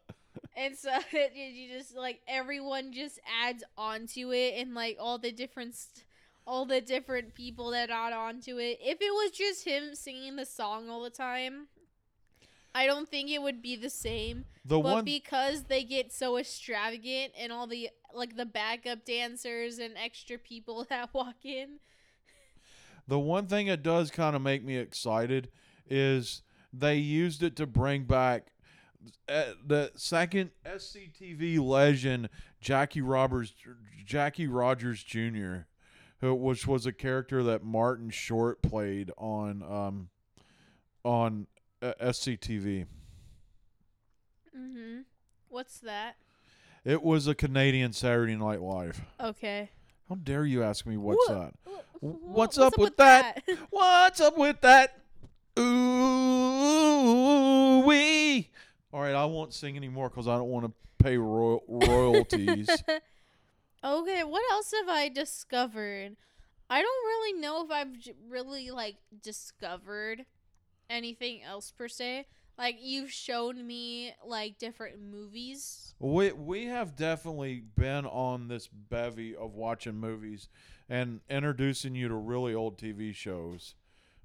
And 0.56 0.76
so 0.76 0.90
it, 1.12 1.32
you 1.34 1.68
just 1.68 1.94
like 1.94 2.20
everyone 2.26 2.92
just 2.92 3.20
adds 3.42 3.62
onto 3.76 4.32
it 4.32 4.54
and 4.56 4.74
like 4.74 4.96
all 4.98 5.18
the 5.18 5.30
different 5.30 5.74
st- 5.74 6.04
all 6.46 6.64
the 6.64 6.80
different 6.80 7.34
people 7.34 7.72
that 7.72 7.90
add 7.90 8.12
onto 8.12 8.58
it. 8.58 8.78
If 8.80 8.98
it 9.00 9.12
was 9.12 9.32
just 9.32 9.64
him 9.64 9.94
singing 9.94 10.36
the 10.36 10.46
song 10.46 10.88
all 10.88 11.02
the 11.02 11.10
time 11.10 11.66
i 12.76 12.86
don't 12.86 13.08
think 13.08 13.30
it 13.30 13.40
would 13.40 13.60
be 13.62 13.74
the 13.74 13.90
same 13.90 14.44
the 14.64 14.78
but 14.78 14.94
one 14.94 15.04
because 15.04 15.64
they 15.64 15.82
get 15.82 16.12
so 16.12 16.36
extravagant 16.36 17.32
and 17.38 17.50
all 17.52 17.66
the 17.66 17.88
like 18.14 18.36
the 18.36 18.46
backup 18.46 19.04
dancers 19.04 19.78
and 19.78 19.94
extra 19.96 20.38
people 20.38 20.84
that 20.90 21.12
walk 21.12 21.44
in 21.44 21.78
The 23.08 23.18
one 23.18 23.46
thing 23.46 23.68
that 23.68 23.82
does 23.82 24.10
kind 24.10 24.34
of 24.34 24.42
make 24.42 24.64
me 24.64 24.76
excited 24.76 25.48
is 25.88 26.42
they 26.72 26.96
used 26.96 27.42
it 27.42 27.54
to 27.56 27.66
bring 27.66 28.04
back 28.04 28.48
uh, 29.28 29.52
the 29.64 29.92
second 29.94 30.50
SCTV 30.66 31.60
legend 31.60 32.28
Jackie 32.60 33.00
Roberts 33.00 33.54
Jackie 34.04 34.48
Rogers 34.48 35.04
Jr., 35.04 35.66
who 36.20 36.34
which 36.34 36.66
was 36.66 36.86
a 36.86 36.92
character 36.92 37.44
that 37.44 37.62
Martin 37.62 38.10
Short 38.10 38.60
played 38.62 39.12
on 39.16 39.62
um 39.62 40.08
on 41.04 41.46
uh, 41.82 41.92
SCTV. 42.00 42.86
mm-hmm 44.56 45.00
what's 45.48 45.78
that 45.80 46.16
It 46.84 47.02
was 47.02 47.26
a 47.26 47.34
Canadian 47.34 47.92
Saturday 47.92 48.36
Night 48.36 48.60
Live. 48.60 49.00
okay 49.20 49.70
How 50.08 50.14
dare 50.16 50.44
you 50.44 50.62
ask 50.62 50.86
me 50.86 50.96
what's 50.96 51.28
Wha- 51.28 51.34
that? 51.34 51.54
Wh- 52.00 52.22
What's 52.24 52.58
up 52.58 52.76
with 52.78 52.96
that? 52.98 53.42
What's 53.70 54.20
up 54.20 54.36
with 54.36 54.60
that? 54.60 54.98
Ooh 56.06 57.80
wee. 57.86 58.50
All 58.92 59.00
right, 59.00 59.14
I 59.14 59.24
won't 59.24 59.52
sing 59.54 59.76
anymore 59.76 60.08
because 60.10 60.28
I 60.28 60.36
don't 60.36 60.48
want 60.48 60.66
to 60.66 60.72
pay 61.02 61.16
royal- 61.16 61.62
royalties. 61.68 62.68
okay, 63.84 64.24
what 64.24 64.42
else 64.52 64.72
have 64.78 64.88
I 64.88 65.08
discovered? 65.08 66.16
I 66.68 66.82
don't 66.82 67.06
really 67.06 67.40
know 67.40 67.64
if 67.64 67.70
I've 67.70 67.98
j- 67.98 68.14
really 68.28 68.70
like 68.70 68.96
discovered 69.22 70.24
anything 70.88 71.42
else 71.42 71.70
per 71.70 71.88
se. 71.88 72.26
Like 72.58 72.78
you've 72.80 73.12
shown 73.12 73.66
me 73.66 74.14
like 74.24 74.58
different 74.58 75.00
movies. 75.00 75.94
we 75.98 76.32
we 76.32 76.66
have 76.66 76.96
definitely 76.96 77.62
been 77.76 78.06
on 78.06 78.48
this 78.48 78.66
bevy 78.68 79.36
of 79.36 79.54
watching 79.54 79.96
movies 79.96 80.48
and 80.88 81.20
introducing 81.28 81.94
you 81.94 82.08
to 82.08 82.14
really 82.14 82.54
old 82.54 82.78
TV 82.78 83.14
shows 83.14 83.74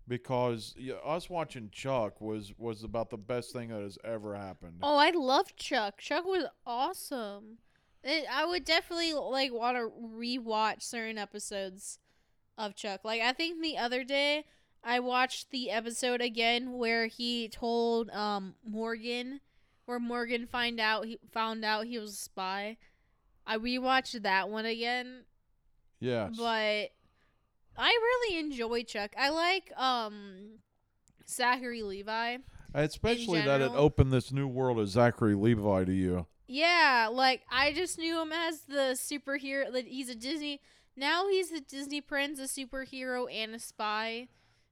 because 0.07 0.75
yeah, 0.77 0.95
us 1.05 1.29
watching 1.29 1.69
Chuck 1.71 2.21
was 2.21 2.53
was 2.57 2.83
about 2.83 3.09
the 3.09 3.17
best 3.17 3.51
thing 3.51 3.69
that 3.69 3.81
has 3.81 3.97
ever 4.03 4.35
happened. 4.35 4.79
Oh, 4.81 4.97
I 4.97 5.11
love 5.11 5.55
Chuck. 5.55 5.99
Chuck 5.99 6.25
was 6.25 6.45
awesome. 6.65 7.57
It, 8.03 8.25
I 8.31 8.45
would 8.45 8.65
definitely 8.65 9.13
like 9.13 9.53
want 9.53 9.77
to 9.77 9.91
rewatch 10.01 10.83
certain 10.83 11.17
episodes 11.17 11.99
of 12.57 12.75
Chuck. 12.75 13.01
Like 13.03 13.21
I 13.21 13.33
think 13.33 13.61
the 13.61 13.77
other 13.77 14.03
day 14.03 14.45
I 14.83 14.99
watched 14.99 15.51
the 15.51 15.69
episode 15.69 16.21
again 16.21 16.73
where 16.73 17.07
he 17.07 17.47
told 17.49 18.09
um 18.11 18.55
Morgan 18.67 19.41
where 19.85 19.99
Morgan 19.99 20.47
find 20.47 20.79
out 20.79 21.05
he 21.05 21.19
found 21.31 21.63
out 21.65 21.85
he 21.85 21.97
was 21.99 22.11
a 22.11 22.15
spy. 22.15 22.77
I 23.45 23.57
rewatched 23.57 24.21
that 24.23 24.49
one 24.49 24.65
again, 24.65 25.25
Yeah. 25.99 26.29
but 26.37 26.91
I 27.77 27.89
really 27.89 28.39
enjoy 28.39 28.83
Chuck. 28.83 29.11
I 29.17 29.29
like 29.29 29.71
um 29.77 30.59
Zachary 31.27 31.83
Levi. 31.83 32.37
Especially 32.73 33.41
that 33.41 33.59
it 33.61 33.71
opened 33.71 34.13
this 34.13 34.31
new 34.31 34.47
world 34.47 34.79
of 34.79 34.87
Zachary 34.87 35.35
Levi 35.35 35.83
to 35.85 35.93
you. 35.93 36.25
Yeah, 36.47 37.09
like 37.11 37.41
I 37.51 37.73
just 37.73 37.97
knew 37.97 38.21
him 38.21 38.31
as 38.31 38.61
the 38.61 38.95
superhero. 38.97 39.71
That 39.71 39.87
he's 39.87 40.09
a 40.09 40.15
Disney. 40.15 40.61
Now 40.95 41.27
he's 41.29 41.51
a 41.51 41.61
Disney 41.61 42.01
prince, 42.01 42.39
a 42.39 42.43
superhero, 42.43 43.33
and 43.33 43.55
a 43.55 43.59
spy. 43.59 44.27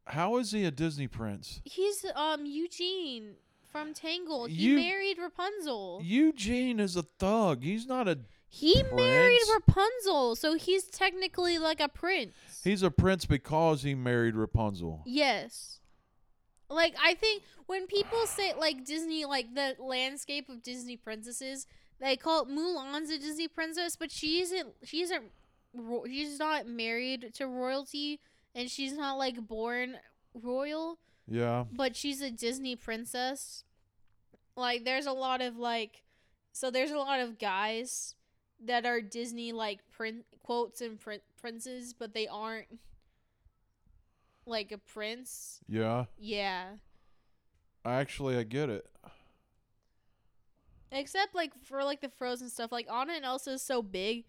How 0.10 0.38
is 0.38 0.52
he 0.52 0.65
a 0.65 0.72
Disney 0.72 1.08
prince? 1.08 1.62
He's 1.65 2.06
um 2.15 2.45
Eugene 2.45 3.36
from 3.72 3.93
Tangled. 3.93 4.50
He 4.50 4.69
You- 4.69 4.76
married 4.78 5.17
Rapunzel. 5.19 6.02
Eugene 6.04 6.80
is 6.80 6.95
a 6.95 7.04
thug. 7.04 7.63
He's 7.63 7.86
not 7.86 8.08
a. 8.08 8.19
he 8.48 8.82
married 8.91 9.38
Prince? 9.45 9.52
Rapunzel, 9.67 10.36
so 10.36 10.56
he's 10.56 10.86
technically 10.86 11.60
like 11.60 11.80
a 11.80 11.88
prince. 11.88 12.34
He's 12.63 12.82
a 12.82 12.89
prince 12.89 13.26
because 13.26 13.84
he 13.84 13.93
married 13.93 14.36
Rapunzel. 14.36 15.04
yes. 15.06 15.76
Like 16.72 16.95
I 17.04 17.15
think 17.15 17.41
when 17.65 17.88
people 17.88 18.26
say 18.28 18.54
like 18.54 18.86
Disney, 18.86 19.26
like 19.26 19.56
the 19.56 19.76
landscape 19.80 20.50
of 20.50 20.62
Disney 20.62 20.98
princesses, 20.98 21.65
they 22.00 22.15
call 22.15 22.45
Mulan's 22.45 23.10
a 23.10 23.17
Disney 23.17 23.48
princess, 23.48 23.95
but 23.95 24.12
she 24.12 24.39
isn't. 24.41 24.69
She 24.84 25.02
isn't. 25.02 25.24
ro- 25.74 26.06
She's 26.06 26.38
not 26.38 26.67
married 26.67 27.32
to 27.36 27.48
royalty, 27.48 28.19
and 28.55 28.69
she's 28.69 28.93
not 28.93 29.17
like 29.17 29.47
born 29.47 29.97
royal. 30.33 30.99
Yeah. 31.27 31.65
But 31.71 31.95
she's 31.95 32.21
a 32.21 32.31
Disney 32.31 32.75
princess. 32.75 33.63
Like, 34.55 34.83
there's 34.83 35.05
a 35.05 35.12
lot 35.12 35.41
of 35.41 35.57
like, 35.57 36.03
so 36.51 36.71
there's 36.71 36.91
a 36.91 36.97
lot 36.97 37.19
of 37.19 37.39
guys 37.39 38.15
that 38.65 38.85
are 38.85 38.99
Disney 39.01 39.51
like 39.51 39.79
prin- 39.91 40.23
quotes 40.43 40.81
and 40.81 40.99
prin- 40.99 41.21
princes, 41.39 41.93
but 41.93 42.13
they 42.13 42.27
aren't 42.27 42.79
like 44.45 44.71
a 44.71 44.77
prince. 44.77 45.59
Yeah. 45.69 46.05
Yeah. 46.17 46.65
Actually, 47.85 48.38
I 48.38 48.43
get 48.43 48.69
it. 48.69 48.85
Except 50.91 51.35
like 51.35 51.51
for 51.63 51.83
like 51.83 52.01
the 52.01 52.09
Frozen 52.09 52.49
stuff, 52.49 52.71
like 52.71 52.91
Anna 52.91 53.13
and 53.13 53.23
Elsa 53.23 53.51
is 53.51 53.62
so 53.62 53.81
big 53.83 54.25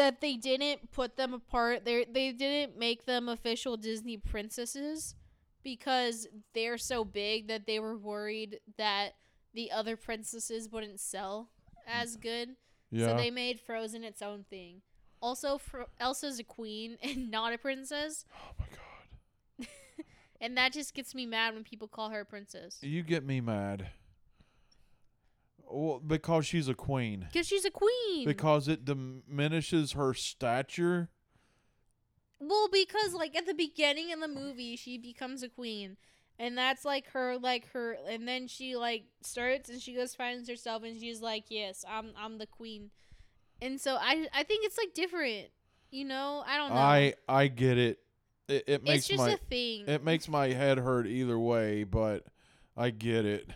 that 0.00 0.22
they 0.22 0.36
didn't 0.36 0.92
put 0.92 1.18
them 1.18 1.34
apart. 1.34 1.84
They 1.84 2.06
they 2.10 2.32
didn't 2.32 2.78
make 2.78 3.04
them 3.04 3.28
official 3.28 3.76
Disney 3.76 4.16
princesses 4.16 5.14
because 5.62 6.26
they're 6.54 6.78
so 6.78 7.04
big 7.04 7.48
that 7.48 7.66
they 7.66 7.78
were 7.78 7.98
worried 7.98 8.60
that 8.78 9.10
the 9.52 9.70
other 9.70 9.98
princesses 9.98 10.70
wouldn't 10.70 11.00
sell 11.00 11.50
as 11.86 12.16
good. 12.16 12.56
Yeah. 12.90 13.08
So 13.08 13.16
they 13.18 13.30
made 13.30 13.60
Frozen 13.60 14.02
its 14.02 14.22
own 14.22 14.46
thing. 14.48 14.80
Also, 15.20 15.58
Fro- 15.58 15.90
Elsa's 16.00 16.38
a 16.38 16.44
queen 16.44 16.96
and 17.02 17.30
not 17.30 17.52
a 17.52 17.58
princess, 17.58 18.24
oh 18.34 18.52
my 18.58 18.64
god. 19.58 19.68
and 20.40 20.56
that 20.56 20.72
just 20.72 20.94
gets 20.94 21.14
me 21.14 21.26
mad 21.26 21.52
when 21.52 21.62
people 21.62 21.88
call 21.88 22.08
her 22.08 22.20
a 22.20 22.24
princess. 22.24 22.78
You 22.80 23.02
get 23.02 23.22
me 23.26 23.42
mad. 23.42 23.90
Well, 25.70 26.00
because 26.04 26.46
she's 26.46 26.68
a 26.68 26.74
queen. 26.74 27.26
Because 27.32 27.46
she's 27.46 27.64
a 27.64 27.70
queen. 27.70 28.24
Because 28.24 28.68
it 28.68 28.84
diminishes 28.84 29.92
her 29.92 30.14
stature. 30.14 31.10
Well, 32.40 32.68
because 32.72 33.14
like 33.14 33.36
at 33.36 33.46
the 33.46 33.54
beginning 33.54 34.10
in 34.10 34.20
the 34.20 34.28
movie, 34.28 34.76
she 34.76 34.96
becomes 34.96 35.42
a 35.42 35.48
queen, 35.48 35.98
and 36.38 36.56
that's 36.56 36.84
like 36.86 37.10
her, 37.10 37.36
like 37.38 37.70
her, 37.72 37.98
and 38.08 38.26
then 38.26 38.48
she 38.48 38.76
like 38.76 39.04
starts 39.22 39.68
and 39.68 39.80
she 39.80 39.94
goes 39.94 40.14
finds 40.14 40.48
herself, 40.48 40.82
and 40.82 40.98
she's 40.98 41.20
like, 41.20 41.44
"Yes, 41.48 41.84
I'm, 41.86 42.12
I'm 42.18 42.38
the 42.38 42.46
queen," 42.46 42.90
and 43.60 43.78
so 43.78 43.96
I, 43.96 44.26
I 44.32 44.42
think 44.44 44.64
it's 44.64 44.78
like 44.78 44.94
different, 44.94 45.48
you 45.90 46.06
know. 46.06 46.42
I 46.46 46.56
don't 46.56 46.70
know. 46.70 46.76
I 46.76 47.14
I 47.28 47.48
get 47.48 47.76
it. 47.76 47.98
It, 48.48 48.64
it 48.66 48.82
it's 48.86 49.06
just 49.06 49.18
my 49.18 49.32
a 49.32 49.36
thing. 49.36 49.84
it 49.86 50.02
makes 50.02 50.26
my 50.26 50.48
head 50.48 50.78
hurt 50.78 51.06
either 51.06 51.38
way, 51.38 51.84
but 51.84 52.24
I 52.74 52.88
get 52.88 53.26
it. 53.26 53.50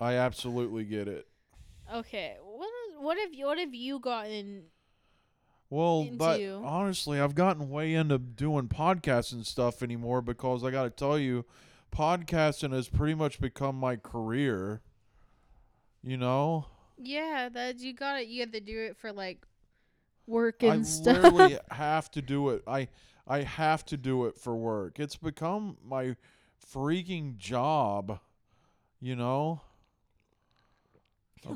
I 0.00 0.14
absolutely 0.14 0.84
get 0.84 1.08
it. 1.08 1.26
okay, 1.92 2.36
what 2.42 2.66
is, 2.88 2.96
what 2.98 3.18
have 3.18 3.32
you, 3.34 3.46
what 3.46 3.58
have 3.58 3.74
you 3.74 3.98
gotten? 3.98 4.64
Well, 5.68 6.04
but 6.12 6.40
into. 6.40 6.62
honestly, 6.64 7.20
I've 7.20 7.34
gotten 7.34 7.68
way 7.70 7.94
into 7.94 8.18
doing 8.18 8.68
podcasts 8.68 9.32
and 9.32 9.46
stuff 9.46 9.82
anymore 9.82 10.22
because 10.22 10.62
I 10.62 10.70
got 10.70 10.84
to 10.84 10.90
tell 10.90 11.18
you, 11.18 11.44
podcasting 11.94 12.72
has 12.72 12.88
pretty 12.88 13.14
much 13.14 13.40
become 13.40 13.76
my 13.76 13.96
career. 13.96 14.82
You 16.02 16.16
know, 16.16 16.66
Yeah, 16.98 17.48
that 17.52 17.80
you 17.80 17.92
got 17.94 18.20
it. 18.20 18.28
You 18.28 18.40
have 18.42 18.52
to 18.52 18.60
do 18.60 18.78
it 18.84 18.96
for 18.96 19.12
like 19.12 19.44
work 20.26 20.62
and 20.62 20.72
I 20.72 20.82
stuff. 20.82 21.16
I 21.16 21.28
literally 21.28 21.58
have 21.70 22.10
to 22.12 22.22
do 22.22 22.50
it. 22.50 22.62
I 22.66 22.88
I 23.26 23.42
have 23.42 23.84
to 23.86 23.96
do 23.96 24.26
it 24.26 24.38
for 24.38 24.54
work. 24.56 25.00
It's 25.00 25.16
become 25.16 25.78
my 25.84 26.16
freaking 26.72 27.36
job. 27.38 28.20
You 29.00 29.16
know, 29.16 29.62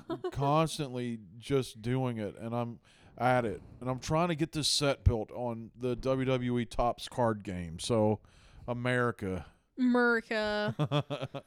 I'm 0.08 0.30
constantly 0.30 1.18
just 1.38 1.82
doing 1.82 2.18
it, 2.18 2.36
and 2.38 2.54
I'm 2.54 2.78
at 3.18 3.44
it, 3.44 3.60
and 3.80 3.90
I'm 3.90 3.98
trying 3.98 4.28
to 4.28 4.34
get 4.34 4.52
this 4.52 4.68
set 4.68 5.04
built 5.04 5.30
on 5.32 5.70
the 5.78 5.96
WWE 5.96 6.68
Topps 6.68 7.08
card 7.08 7.42
game. 7.42 7.78
So, 7.78 8.20
America. 8.66 9.46
America. 9.78 10.74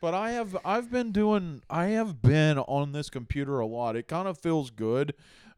but 0.00 0.14
I 0.14 0.32
have 0.32 0.56
I've 0.64 0.90
been 0.90 1.12
doing 1.12 1.62
I 1.70 1.86
have 1.86 2.20
been 2.20 2.58
on 2.58 2.92
this 2.92 3.10
computer 3.10 3.58
a 3.60 3.66
lot. 3.66 3.96
It 3.96 4.08
kind 4.08 4.28
of 4.28 4.38
feels 4.38 4.70
good 4.70 5.14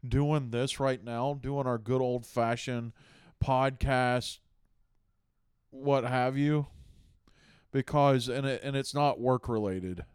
doing 0.07 0.51
this 0.51 0.79
right 0.79 1.03
now, 1.03 1.37
doing 1.41 1.67
our 1.67 1.77
good 1.77 2.01
old 2.01 2.25
fashioned 2.25 2.93
podcast 3.43 4.39
what 5.69 6.03
have 6.03 6.37
you 6.37 6.65
because 7.71 8.29
and 8.29 8.45
it 8.45 8.61
and 8.63 8.75
it's 8.75 8.93
not 8.93 9.19
work 9.19 9.47
related. 9.47 10.05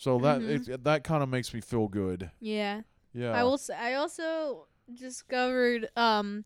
So 0.00 0.18
that 0.20 0.40
Mhm. 0.40 0.68
it, 0.68 0.84
that 0.84 1.02
kind 1.02 1.22
of 1.24 1.28
makes 1.28 1.52
me 1.52 1.60
feel 1.60 1.88
good. 1.88 2.30
yeah. 2.40 2.82
Yeah. 3.12 3.32
I 3.32 3.42
will. 3.42 3.54
s- 3.54 3.70
I 3.70 3.94
also 3.94 4.68
discovered 4.92 5.88
um 5.96 6.44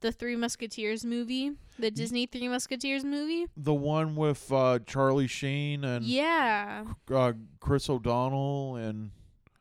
the 0.00 0.12
Three 0.12 0.36
Musketeers 0.36 1.04
movie, 1.04 1.52
the 1.78 1.90
Disney 1.90 2.26
Three 2.26 2.48
Musketeers 2.48 3.04
movie. 3.04 3.46
the 3.56 3.72
one 3.74 4.16
with 4.16 4.50
uh, 4.52 4.78
Charlie 4.86 5.26
Sheen 5.26 5.84
and 5.84 6.04
Yeah. 6.04 6.84
uh, 7.10 7.32
Chris 7.60 7.88
O'Donnell 7.88 8.76
and 8.76 9.12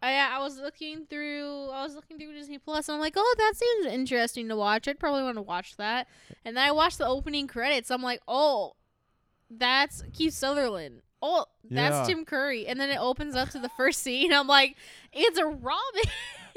I 0.02 0.13
I 0.15 0.39
was 0.39 0.58
looking 0.60 1.06
through 1.06 1.69
I 1.71 1.84
was 1.84 1.95
looking 1.95 2.17
through 2.17 2.34
Disney 2.34 2.58
Plus 2.58 2.88
and 2.89 2.95
I'm 2.95 3.02
like, 3.02 3.13
"Oh, 3.17 3.36
that 3.38 3.54
seems 3.56 3.86
interesting 3.93 4.47
to 4.49 4.56
watch. 4.56 4.88
I'd 4.88 4.99
probably 4.99 5.23
want 5.23 5.36
to 5.38 5.41
watch 5.41 5.75
that." 5.78 6.08
And 6.45 6.56
then 6.58 6.65
I 6.67 6.71
watched 6.71 6.97
the 6.97 7.06
opening 7.08 7.47
credits. 7.47 7.89
I'm 7.91 8.02
like, 8.02 8.21
"Oh, 8.28 8.73
that's 9.49 10.02
Kiefer 10.13 10.32
Sutherland. 10.34 11.02
Oh, 11.21 11.45
that's 11.69 12.08
Yeah. 12.08 12.15
Tim 12.15 12.25
Curry." 12.25 12.67
And 12.67 12.79
then 12.79 12.89
it 12.89 12.97
opens 12.99 13.36
up 13.36 13.49
to 13.49 13.60
the 13.60 13.69
first 13.69 14.01
scene. 14.01 14.32
I'm 14.34 14.47
like, 14.47 14.75
"It's 15.13 15.38
a 15.38 15.45
Robin." 15.45 16.03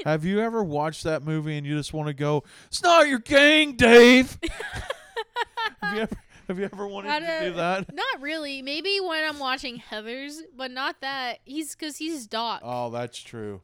Have 0.05 0.25
you 0.25 0.39
ever 0.41 0.63
watched 0.63 1.03
that 1.03 1.23
movie 1.23 1.55
and 1.57 1.65
you 1.67 1.77
just 1.77 1.93
want 1.93 2.07
to 2.07 2.13
go, 2.13 2.43
"It's 2.67 2.81
not 2.83 3.07
your 3.07 3.19
gang, 3.19 3.75
Dave"? 3.75 4.37
have 5.81 5.95
you 5.95 6.01
ever 6.01 6.15
have 6.49 6.59
you 6.59 6.65
ever 6.65 6.87
wanted 6.87 7.19
to 7.21 7.25
to- 7.25 7.49
do 7.49 7.53
that? 7.55 7.93
not 7.93 8.21
really. 8.21 8.61
Maybe 8.61 8.99
when 8.99 9.23
I'm 9.23 9.39
watching 9.39 9.77
Heather's, 9.77 10.41
but 10.55 10.71
not 10.71 10.99
that. 11.01 11.39
He's 11.45 11.73
cuz 11.75 11.97
he's 11.97 12.27
Doc. 12.27 12.61
Oh, 12.63 12.89
that's 12.89 13.19
true. 13.19 13.61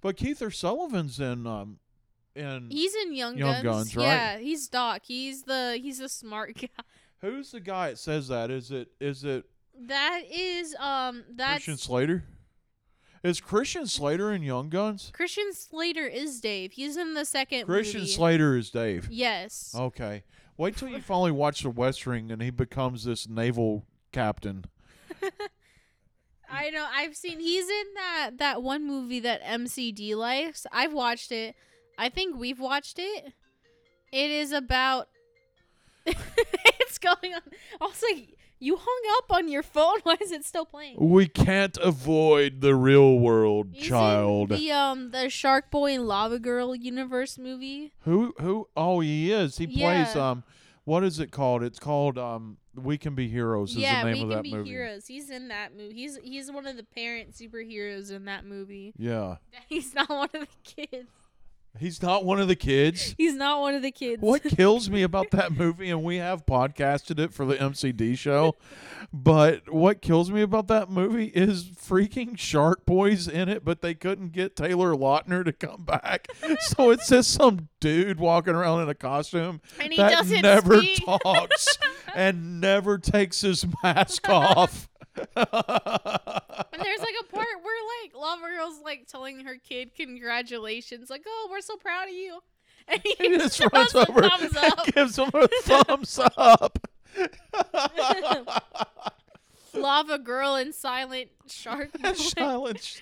But 0.00 0.16
Kiefer 0.16 0.54
Sutherland's 0.54 1.20
in 1.20 1.46
um 1.46 1.78
in 2.34 2.70
He's 2.70 2.94
in 2.94 3.12
Young, 3.14 3.36
Young 3.36 3.62
Guns. 3.62 3.64
Guns, 3.64 3.96
right? 3.96 4.04
Yeah, 4.04 4.38
he's 4.38 4.68
Doc. 4.68 5.02
He's 5.04 5.42
the 5.42 5.78
he's 5.82 5.98
the 5.98 6.08
smart 6.08 6.56
guy. 6.60 6.68
who's 7.20 7.50
the 7.50 7.60
guy 7.60 7.90
that 7.90 7.98
says 7.98 8.28
that? 8.28 8.50
Is 8.50 8.70
it 8.70 8.88
is 9.00 9.24
it 9.24 9.44
That 9.86 10.22
is 10.30 10.74
um 10.78 11.24
that's 11.30 11.64
Christian 11.64 11.76
Slater? 11.76 12.24
Is 13.22 13.40
Christian 13.40 13.86
Slater 13.86 14.32
in 14.32 14.42
Young 14.42 14.68
Guns? 14.68 15.10
Christian 15.12 15.52
Slater 15.52 16.06
is 16.06 16.40
Dave. 16.40 16.72
He's 16.72 16.96
in 16.96 17.14
the 17.14 17.24
second 17.24 17.66
Christian 17.66 18.00
movie. 18.00 18.12
Slater 18.12 18.56
is 18.56 18.70
Dave. 18.70 19.08
Yes. 19.10 19.74
Okay. 19.76 20.24
Wait 20.56 20.76
till 20.76 20.88
you 20.88 21.00
finally 21.00 21.32
watch 21.32 21.62
the 21.62 21.70
West 21.70 22.06
Wing 22.06 22.30
and 22.30 22.42
he 22.42 22.50
becomes 22.50 23.04
this 23.04 23.28
naval 23.28 23.84
captain. 24.12 24.64
I 26.50 26.70
know. 26.70 26.86
I've 26.92 27.16
seen 27.16 27.40
he's 27.40 27.68
in 27.68 27.84
that 27.94 28.30
that 28.38 28.62
one 28.62 28.86
movie 28.86 29.20
that 29.20 29.42
MCD 29.42 30.16
likes. 30.16 30.66
I've 30.72 30.92
watched 30.92 31.30
it. 31.32 31.54
I 31.98 32.08
think 32.08 32.36
we've 32.36 32.60
watched 32.60 32.98
it. 32.98 33.32
It 34.12 34.30
is 34.30 34.52
about 34.52 35.08
It's 36.80 36.98
going 36.98 37.34
on. 37.34 37.42
Also, 37.80 38.06
you 38.60 38.76
hung 38.76 39.02
up 39.18 39.32
on 39.36 39.48
your 39.48 39.62
phone. 39.62 39.98
Why 40.02 40.16
is 40.20 40.30
it 40.32 40.44
still 40.44 40.64
playing? 40.66 40.96
We 40.98 41.26
can't 41.28 41.76
avoid 41.78 42.60
the 42.60 42.74
real 42.74 43.18
world, 43.18 43.68
He's 43.72 43.84
in 43.84 43.88
child. 43.88 44.48
The 44.50 44.70
um 44.72 45.10
the 45.10 45.28
Shark 45.28 45.70
Boy 45.70 45.94
and 45.94 46.06
Lava 46.06 46.38
Girl 46.38 46.74
universe 46.74 47.38
movie. 47.38 47.92
Who 48.00 48.34
who 48.40 48.68
oh 48.76 49.00
he 49.00 49.32
is. 49.32 49.58
He 49.58 49.66
plays 49.66 50.14
Yeah. 50.14 50.30
um 50.30 50.44
what 50.84 51.04
is 51.04 51.20
it 51.20 51.30
called? 51.30 51.62
It's 51.62 51.78
called 51.78 52.16
um 52.18 52.56
We 52.74 52.96
Can 52.98 53.14
Be 53.14 53.28
Heroes 53.28 53.72
is 53.72 53.76
yeah, 53.78 54.02
the 54.04 54.10
name 54.10 54.16
we 54.16 54.22
of 54.22 54.28
can 54.30 54.36
that 54.38 54.42
be 54.42 54.54
movie. 54.54 54.70
heroes. 54.70 55.06
He's 55.06 55.28
in 55.30 55.48
that 55.48 55.76
movie. 55.76 55.94
He's 55.94 56.18
he's 56.22 56.50
one 56.50 56.66
of 56.66 56.76
the 56.76 56.84
parent 56.84 57.32
superheroes 57.32 58.10
in 58.10 58.24
that 58.24 58.44
movie. 58.46 58.94
Yeah. 58.96 59.36
He's 59.68 59.94
not 59.94 60.08
one 60.08 60.30
of 60.34 60.46
the 60.48 60.48
kids. 60.64 61.08
He's 61.78 62.02
not 62.02 62.24
one 62.24 62.40
of 62.40 62.48
the 62.48 62.56
kids. 62.56 63.14
He's 63.16 63.34
not 63.34 63.60
one 63.60 63.74
of 63.74 63.82
the 63.82 63.90
kids. 63.90 64.20
What 64.22 64.42
kills 64.56 64.90
me 64.90 65.02
about 65.02 65.30
that 65.30 65.52
movie, 65.52 65.90
and 65.90 66.02
we 66.02 66.16
have 66.16 66.44
podcasted 66.46 67.18
it 67.18 67.32
for 67.32 67.44
the 67.44 67.54
MCD 67.56 68.16
show, 68.18 68.56
but 69.12 69.72
what 69.72 70.02
kills 70.02 70.30
me 70.30 70.42
about 70.42 70.68
that 70.68 70.90
movie 70.90 71.26
is 71.26 71.64
freaking 71.64 72.36
Shark 72.38 72.84
Boys 72.84 73.28
in 73.28 73.48
it, 73.48 73.64
but 73.64 73.80
they 73.82 73.94
couldn't 73.94 74.32
get 74.32 74.56
Taylor 74.56 74.94
Lautner 74.94 75.44
to 75.44 75.52
come 75.52 75.84
back. 75.84 76.28
so 76.60 76.90
it's 76.90 77.08
just 77.08 77.30
some 77.32 77.68
dude 77.80 78.18
walking 78.20 78.54
around 78.54 78.82
in 78.82 78.88
a 78.88 78.94
costume 78.94 79.60
And 79.80 79.92
he 79.92 79.98
that 79.98 80.26
never 80.28 80.82
speak. 80.82 81.04
talks 81.04 81.78
and 82.14 82.60
never 82.60 82.98
takes 82.98 83.40
his 83.40 83.66
mask 83.82 84.28
off. 84.28 84.88
And 85.36 85.46
there's 86.82 87.00
like 87.00 87.14
a 87.17 87.17
part 87.17 87.17
where 87.17 87.17
like 88.14 88.20
Lava 88.20 88.42
Girl's 88.54 88.80
like 88.84 89.06
telling 89.06 89.40
her 89.44 89.56
kid 89.56 89.94
congratulations, 89.94 91.10
like, 91.10 91.22
"Oh, 91.26 91.48
we're 91.50 91.60
so 91.60 91.76
proud 91.76 92.08
of 92.08 92.14
you," 92.14 92.40
and 92.88 93.00
he, 93.04 93.14
just 93.36 93.60
runs 93.72 93.94
over 93.94 94.22
thumbs 94.22 94.56
up. 94.56 94.84
and 94.86 94.94
gives 94.94 95.18
him 95.18 95.30
a 95.34 95.48
thumbs 95.62 96.18
up. 96.36 96.78
Lava 99.74 100.18
Girl 100.18 100.54
and 100.54 100.74
Silent 100.74 101.28
Shark. 101.46 101.92
Boy. 102.00 102.12
Silence. 102.14 103.00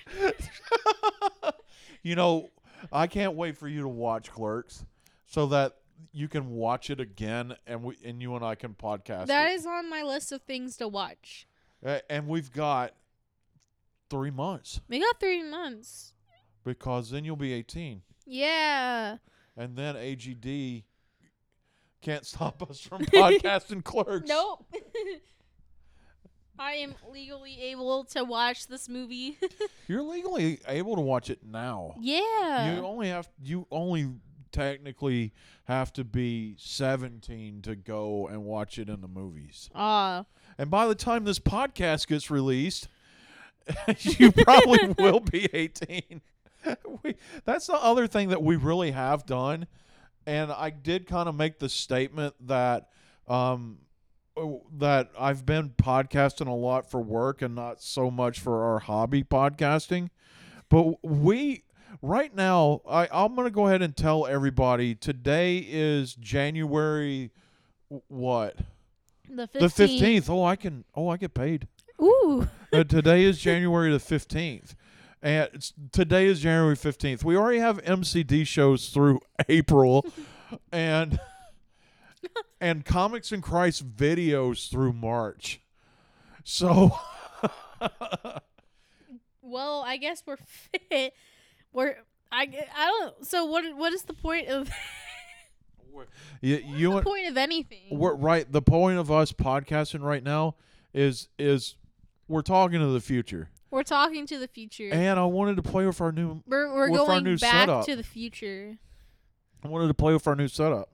you 2.03 2.15
know, 2.15 2.49
I 2.91 3.07
can't 3.07 3.33
wait 3.35 3.57
for 3.57 3.67
you 3.67 3.81
to 3.81 3.87
watch 3.87 4.31
Clerks 4.31 4.85
so 5.25 5.47
that 5.47 5.77
you 6.11 6.27
can 6.27 6.51
watch 6.51 6.89
it 6.89 6.99
again 6.99 7.55
and 7.65 7.83
we 7.83 7.95
and 8.03 8.21
you 8.21 8.35
and 8.35 8.45
I 8.45 8.55
can 8.55 8.73
podcast 8.73 9.27
That 9.27 9.49
it. 9.49 9.53
is 9.55 9.65
on 9.65 9.89
my 9.89 10.03
list 10.03 10.31
of 10.31 10.41
things 10.43 10.77
to 10.77 10.87
watch. 10.87 11.47
A- 11.83 12.09
and 12.11 12.27
we've 12.27 12.51
got 12.51 12.93
3 14.09 14.31
months 14.31 14.79
We 14.87 14.99
got 14.99 15.19
three 15.19 15.43
months. 15.43 16.13
because 16.63 17.09
then 17.11 17.25
you'll 17.25 17.35
be 17.35 17.53
18 17.53 18.01
Yeah. 18.25 19.17
and 19.55 19.75
then 19.75 19.95
AGD 19.95 20.83
can't 22.01 22.25
stop 22.33 22.69
us 22.69 22.79
from 22.79 23.01
podcasting 23.05 23.83
Clerks. 23.83 24.27
Nope. 24.29 24.65
I 26.59 26.73
am 26.73 26.95
legally 27.11 27.61
able 27.61 28.03
to 28.05 28.23
watch 28.23 28.65
this 28.67 28.89
movie. 28.89 29.37
You're 29.87 30.01
legally 30.01 30.59
able 30.67 30.95
to 30.95 31.01
watch 31.01 31.29
it 31.29 31.39
now. 31.45 31.93
yeah. 31.99 32.75
You 32.75 32.81
only 32.85 33.09
have 33.09 33.29
you 33.43 33.67
only 33.69 34.09
technically 34.51 35.33
have 35.65 35.93
to 35.93 36.03
be 36.03 36.55
17 36.57 37.61
to 37.63 37.75
go 37.75 38.27
and 38.27 38.43
watch 38.43 38.79
it 38.79 38.89
in 38.89 39.01
the 39.01 39.07
movies. 39.07 39.69
Ah. 39.75 40.25
And 40.57 40.71
by 40.71 40.87
the 40.87 40.95
time 40.95 41.25
this 41.25 41.37
podcast 41.37 42.07
gets 42.07 42.31
released, 42.31 42.87
you 43.99 44.31
probably 44.31 44.87
will 44.97 45.19
be 45.19 45.49
18. 45.53 46.21
we, 47.03 47.15
that's 47.45 47.67
the 47.67 47.75
other 47.75 48.07
thing 48.07 48.29
that 48.29 48.41
we 48.41 48.55
really 48.55 48.91
have 48.91 49.25
done. 49.25 49.67
And 50.25 50.51
I 50.51 50.69
did 50.69 51.07
kind 51.07 51.29
of 51.29 51.35
make 51.35 51.59
the 51.59 51.69
statement 51.69 52.35
that 52.47 52.89
um, 53.27 53.79
oh, 54.35 54.63
that 54.77 55.11
I've 55.17 55.45
been 55.45 55.69
podcasting 55.69 56.47
a 56.47 56.53
lot 56.53 56.89
for 56.89 56.99
work 57.01 57.41
and 57.41 57.55
not 57.55 57.81
so 57.81 58.11
much 58.11 58.39
for 58.39 58.63
our 58.63 58.79
hobby 58.79 59.23
podcasting. 59.23 60.09
But 60.69 61.03
we 61.03 61.63
right 62.01 62.35
now, 62.35 62.81
I, 62.89 63.07
I'm 63.11 63.35
going 63.35 63.47
to 63.47 63.51
go 63.51 63.67
ahead 63.67 63.81
and 63.81 63.95
tell 63.95 64.27
everybody 64.27 64.95
today 64.95 65.65
is 65.67 66.13
January 66.15 67.31
what? 68.09 68.57
the 69.29 69.47
15th. 69.47 69.59
The 69.59 69.69
fifteenth. 69.69 70.29
Oh, 70.29 70.43
I 70.43 70.55
can. 70.55 70.83
Oh, 70.95 71.09
I 71.09 71.17
get 71.17 71.33
paid. 71.33 71.67
Ooh. 72.01 72.47
Uh, 72.73 72.83
today 72.83 73.23
is 73.23 73.39
January 73.39 73.91
the 73.91 73.99
fifteenth, 73.99 74.75
and 75.21 75.49
it's, 75.53 75.73
today 75.91 76.25
is 76.27 76.41
January 76.41 76.75
fifteenth. 76.75 77.23
We 77.23 77.37
already 77.37 77.59
have 77.59 77.81
MCD 77.83 78.45
shows 78.45 78.89
through 78.89 79.21
April, 79.49 80.05
and 80.71 81.19
and 82.59 82.83
Comics 82.83 83.31
and 83.31 83.41
Christ 83.41 83.95
videos 83.95 84.69
through 84.69 84.93
March. 84.93 85.61
So 86.43 86.97
Well, 89.41 89.81
I 89.85 89.95
guess 89.97 90.23
we're 90.25 90.37
fit. 90.37 91.13
We're 91.71 91.95
I, 92.31 92.49
I 92.75 92.85
don't 92.87 93.25
so 93.25 93.45
what 93.45 93.63
what 93.77 93.93
is 93.93 94.03
the 94.03 94.13
point 94.13 94.49
of 94.49 94.69
you, 96.41 96.57
you 96.57 96.93
the 96.95 97.01
point 97.01 97.27
of 97.27 97.37
anything? 97.37 97.87
we're 97.91 98.15
right. 98.15 98.51
The 98.51 98.61
point 98.61 98.99
of 98.99 99.09
us 99.09 99.31
podcasting 99.31 100.01
right 100.01 100.23
now 100.23 100.55
is 100.93 101.29
is 101.39 101.75
we're 102.27 102.41
talking 102.41 102.79
to 102.79 102.87
the 102.87 102.99
future, 102.99 103.49
We're 103.71 103.83
talking 103.83 104.25
to 104.27 104.37
the 104.37 104.47
future. 104.47 104.89
and 104.91 105.19
I 105.19 105.25
wanted 105.25 105.55
to 105.57 105.63
play 105.63 105.85
with 105.85 105.99
our 106.01 106.11
new. 106.11 106.41
we're 106.47 106.73
we're 106.73 106.89
with 106.91 107.01
our 107.01 107.07
going 107.07 107.23
new 107.23 107.37
back 107.37 107.67
setup. 107.67 107.85
to 107.85 107.95
the 107.95 108.03
future. 108.03 108.77
I 109.63 109.67
wanted 109.67 109.87
to 109.87 109.93
play 109.93 110.13
with 110.13 110.27
our 110.27 110.35
new 110.35 110.47
setup. 110.47 110.89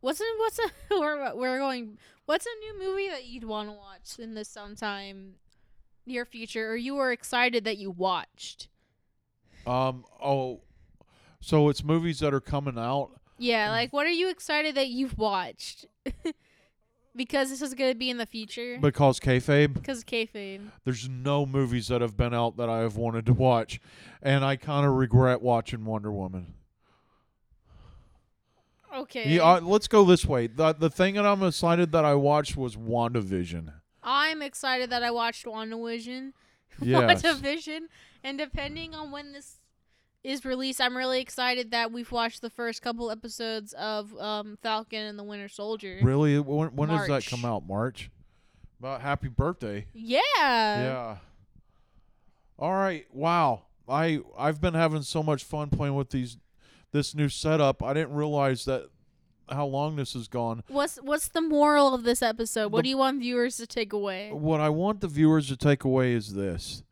What's 0.00 0.20
a, 0.20 0.24
what's 0.38 0.58
a 0.58 0.62
we're 0.90 1.34
we're 1.36 1.58
going 1.58 1.98
what's 2.26 2.46
a 2.46 2.58
new 2.60 2.86
movie 2.88 3.08
that 3.08 3.26
you'd 3.26 3.44
want 3.44 3.68
to 3.68 3.72
watch 3.74 4.18
in 4.18 4.34
the 4.34 4.44
sometime 4.44 5.34
near 6.06 6.24
future 6.24 6.70
or 6.72 6.76
you 6.76 6.94
were 6.96 7.12
excited 7.12 7.64
that 7.64 7.78
you 7.78 7.90
watched? 7.90 8.68
Um. 9.66 10.04
Oh, 10.20 10.60
so 11.40 11.68
it's 11.68 11.84
movies 11.84 12.18
that 12.18 12.34
are 12.34 12.40
coming 12.40 12.76
out. 12.78 13.10
Yeah, 13.38 13.70
like 13.70 13.92
what 13.92 14.06
are 14.06 14.10
you 14.10 14.28
excited 14.28 14.74
that 14.74 14.88
you've 14.88 15.16
watched? 15.18 15.86
because 17.14 17.50
this 17.50 17.60
is 17.62 17.74
going 17.74 17.92
to 17.92 17.98
be 17.98 18.10
in 18.10 18.16
the 18.18 18.26
future. 18.26 18.78
Because 18.80 19.20
kayfabe, 19.20 19.74
Because 19.74 20.04
kayfabe. 20.04 20.68
there's 20.84 21.08
no 21.08 21.44
movies 21.46 21.88
that 21.88 22.00
have 22.00 22.16
been 22.16 22.32
out 22.34 22.56
that 22.56 22.68
I 22.68 22.78
have 22.80 22.96
wanted 22.96 23.26
to 23.26 23.32
watch, 23.32 23.80
and 24.22 24.44
I 24.44 24.56
kind 24.56 24.86
of 24.86 24.92
regret 24.94 25.42
watching 25.42 25.84
Wonder 25.84 26.10
Woman. 26.12 26.54
Okay. 28.94 29.28
Yeah, 29.36 29.42
uh, 29.54 29.60
let's 29.60 29.88
go 29.88 30.04
this 30.04 30.24
way. 30.26 30.46
the 30.48 30.72
The 30.74 30.90
thing 30.90 31.14
that 31.14 31.24
I'm 31.24 31.42
excited 31.42 31.92
that 31.92 32.04
I 32.04 32.14
watched 32.14 32.56
was 32.56 32.76
WandaVision. 32.76 33.72
I'm 34.02 34.42
excited 34.42 34.90
that 34.90 35.02
I 35.02 35.10
watched 35.10 35.44
WandaVision. 35.46 36.32
Yes. 36.80 37.22
WandaVision. 37.22 37.80
And 38.24 38.38
depending 38.38 38.94
on 38.94 39.10
when 39.10 39.32
this 39.32 39.58
is 40.24 40.44
released, 40.44 40.80
I'm 40.80 40.96
really 40.96 41.20
excited 41.20 41.70
that 41.72 41.92
we've 41.92 42.10
watched 42.12 42.42
the 42.42 42.50
first 42.50 42.82
couple 42.82 43.10
episodes 43.10 43.72
of 43.74 44.16
um, 44.18 44.56
Falcon 44.62 45.04
and 45.04 45.18
the 45.18 45.24
Winter 45.24 45.48
Soldier. 45.48 45.98
Really? 46.02 46.38
When, 46.38 46.68
when 46.76 46.88
does 46.88 47.02
that 47.02 47.08
March. 47.08 47.30
come 47.30 47.44
out? 47.44 47.66
March. 47.66 48.10
About 48.78 49.00
happy 49.00 49.28
birthday. 49.28 49.86
Yeah. 49.92 50.18
yeah. 50.34 51.16
All 52.58 52.72
right. 52.72 53.06
Wow. 53.12 53.62
I 53.88 54.20
I've 54.38 54.60
been 54.60 54.74
having 54.74 55.02
so 55.02 55.22
much 55.22 55.44
fun 55.44 55.70
playing 55.70 55.94
with 55.94 56.10
these 56.10 56.36
this 56.92 57.14
new 57.14 57.28
setup. 57.28 57.82
I 57.82 57.92
didn't 57.94 58.14
realize 58.14 58.64
that 58.66 58.88
how 59.48 59.66
long 59.66 59.96
this 59.96 60.14
has 60.14 60.28
gone. 60.28 60.62
What's 60.68 60.96
what's 60.96 61.28
the 61.28 61.40
moral 61.40 61.94
of 61.94 62.04
this 62.04 62.22
episode? 62.22 62.72
What 62.72 62.78
The- 62.78 62.82
do 62.84 62.88
you 62.90 62.98
want 62.98 63.20
viewers 63.20 63.56
to 63.58 63.66
take 63.66 63.92
away? 63.92 64.30
What 64.32 64.60
I 64.60 64.68
want 64.68 65.00
the 65.00 65.08
viewers 65.08 65.48
to 65.48 65.56
take 65.56 65.84
away 65.84 66.12
is 66.12 66.34
this. 66.34 66.82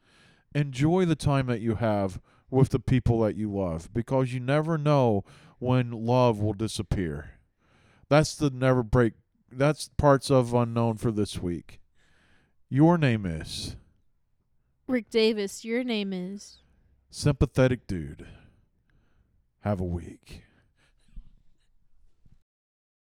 Enjoy 0.55 1.05
the 1.05 1.15
time 1.17 1.47
that 1.47 1.61
you 1.61 1.77
have 1.77 2.21
with 2.51 2.71
the 2.71 2.81
people 2.81 3.21
that 3.21 3.37
you 3.37 3.51
love 3.53 3.93
because 3.93 4.33
you 4.33 4.41
never 4.41 4.77
know 4.77 5.25
when 5.59 5.91
love 5.91 6.41
will 6.41 6.53
disappear. 6.53 7.33
That's 8.09 8.35
the 8.35 8.51
never 8.51 8.83
break 8.83 9.15
that's 9.53 9.89
parts 9.97 10.31
of 10.31 10.55
unknown 10.55 10.97
for 10.97 11.11
this 11.11 11.41
week. 11.41 11.81
Your 12.69 12.97
name 12.99 13.27
is 13.27 13.77
Rick 14.87 15.11
Davis, 15.11 15.65
your 15.65 15.85
name 15.85 16.13
is. 16.13 16.59
sympathetic 17.11 17.87
dude. 17.87 18.27
Have 19.61 19.81
a 19.81 19.85
week. 19.85 20.45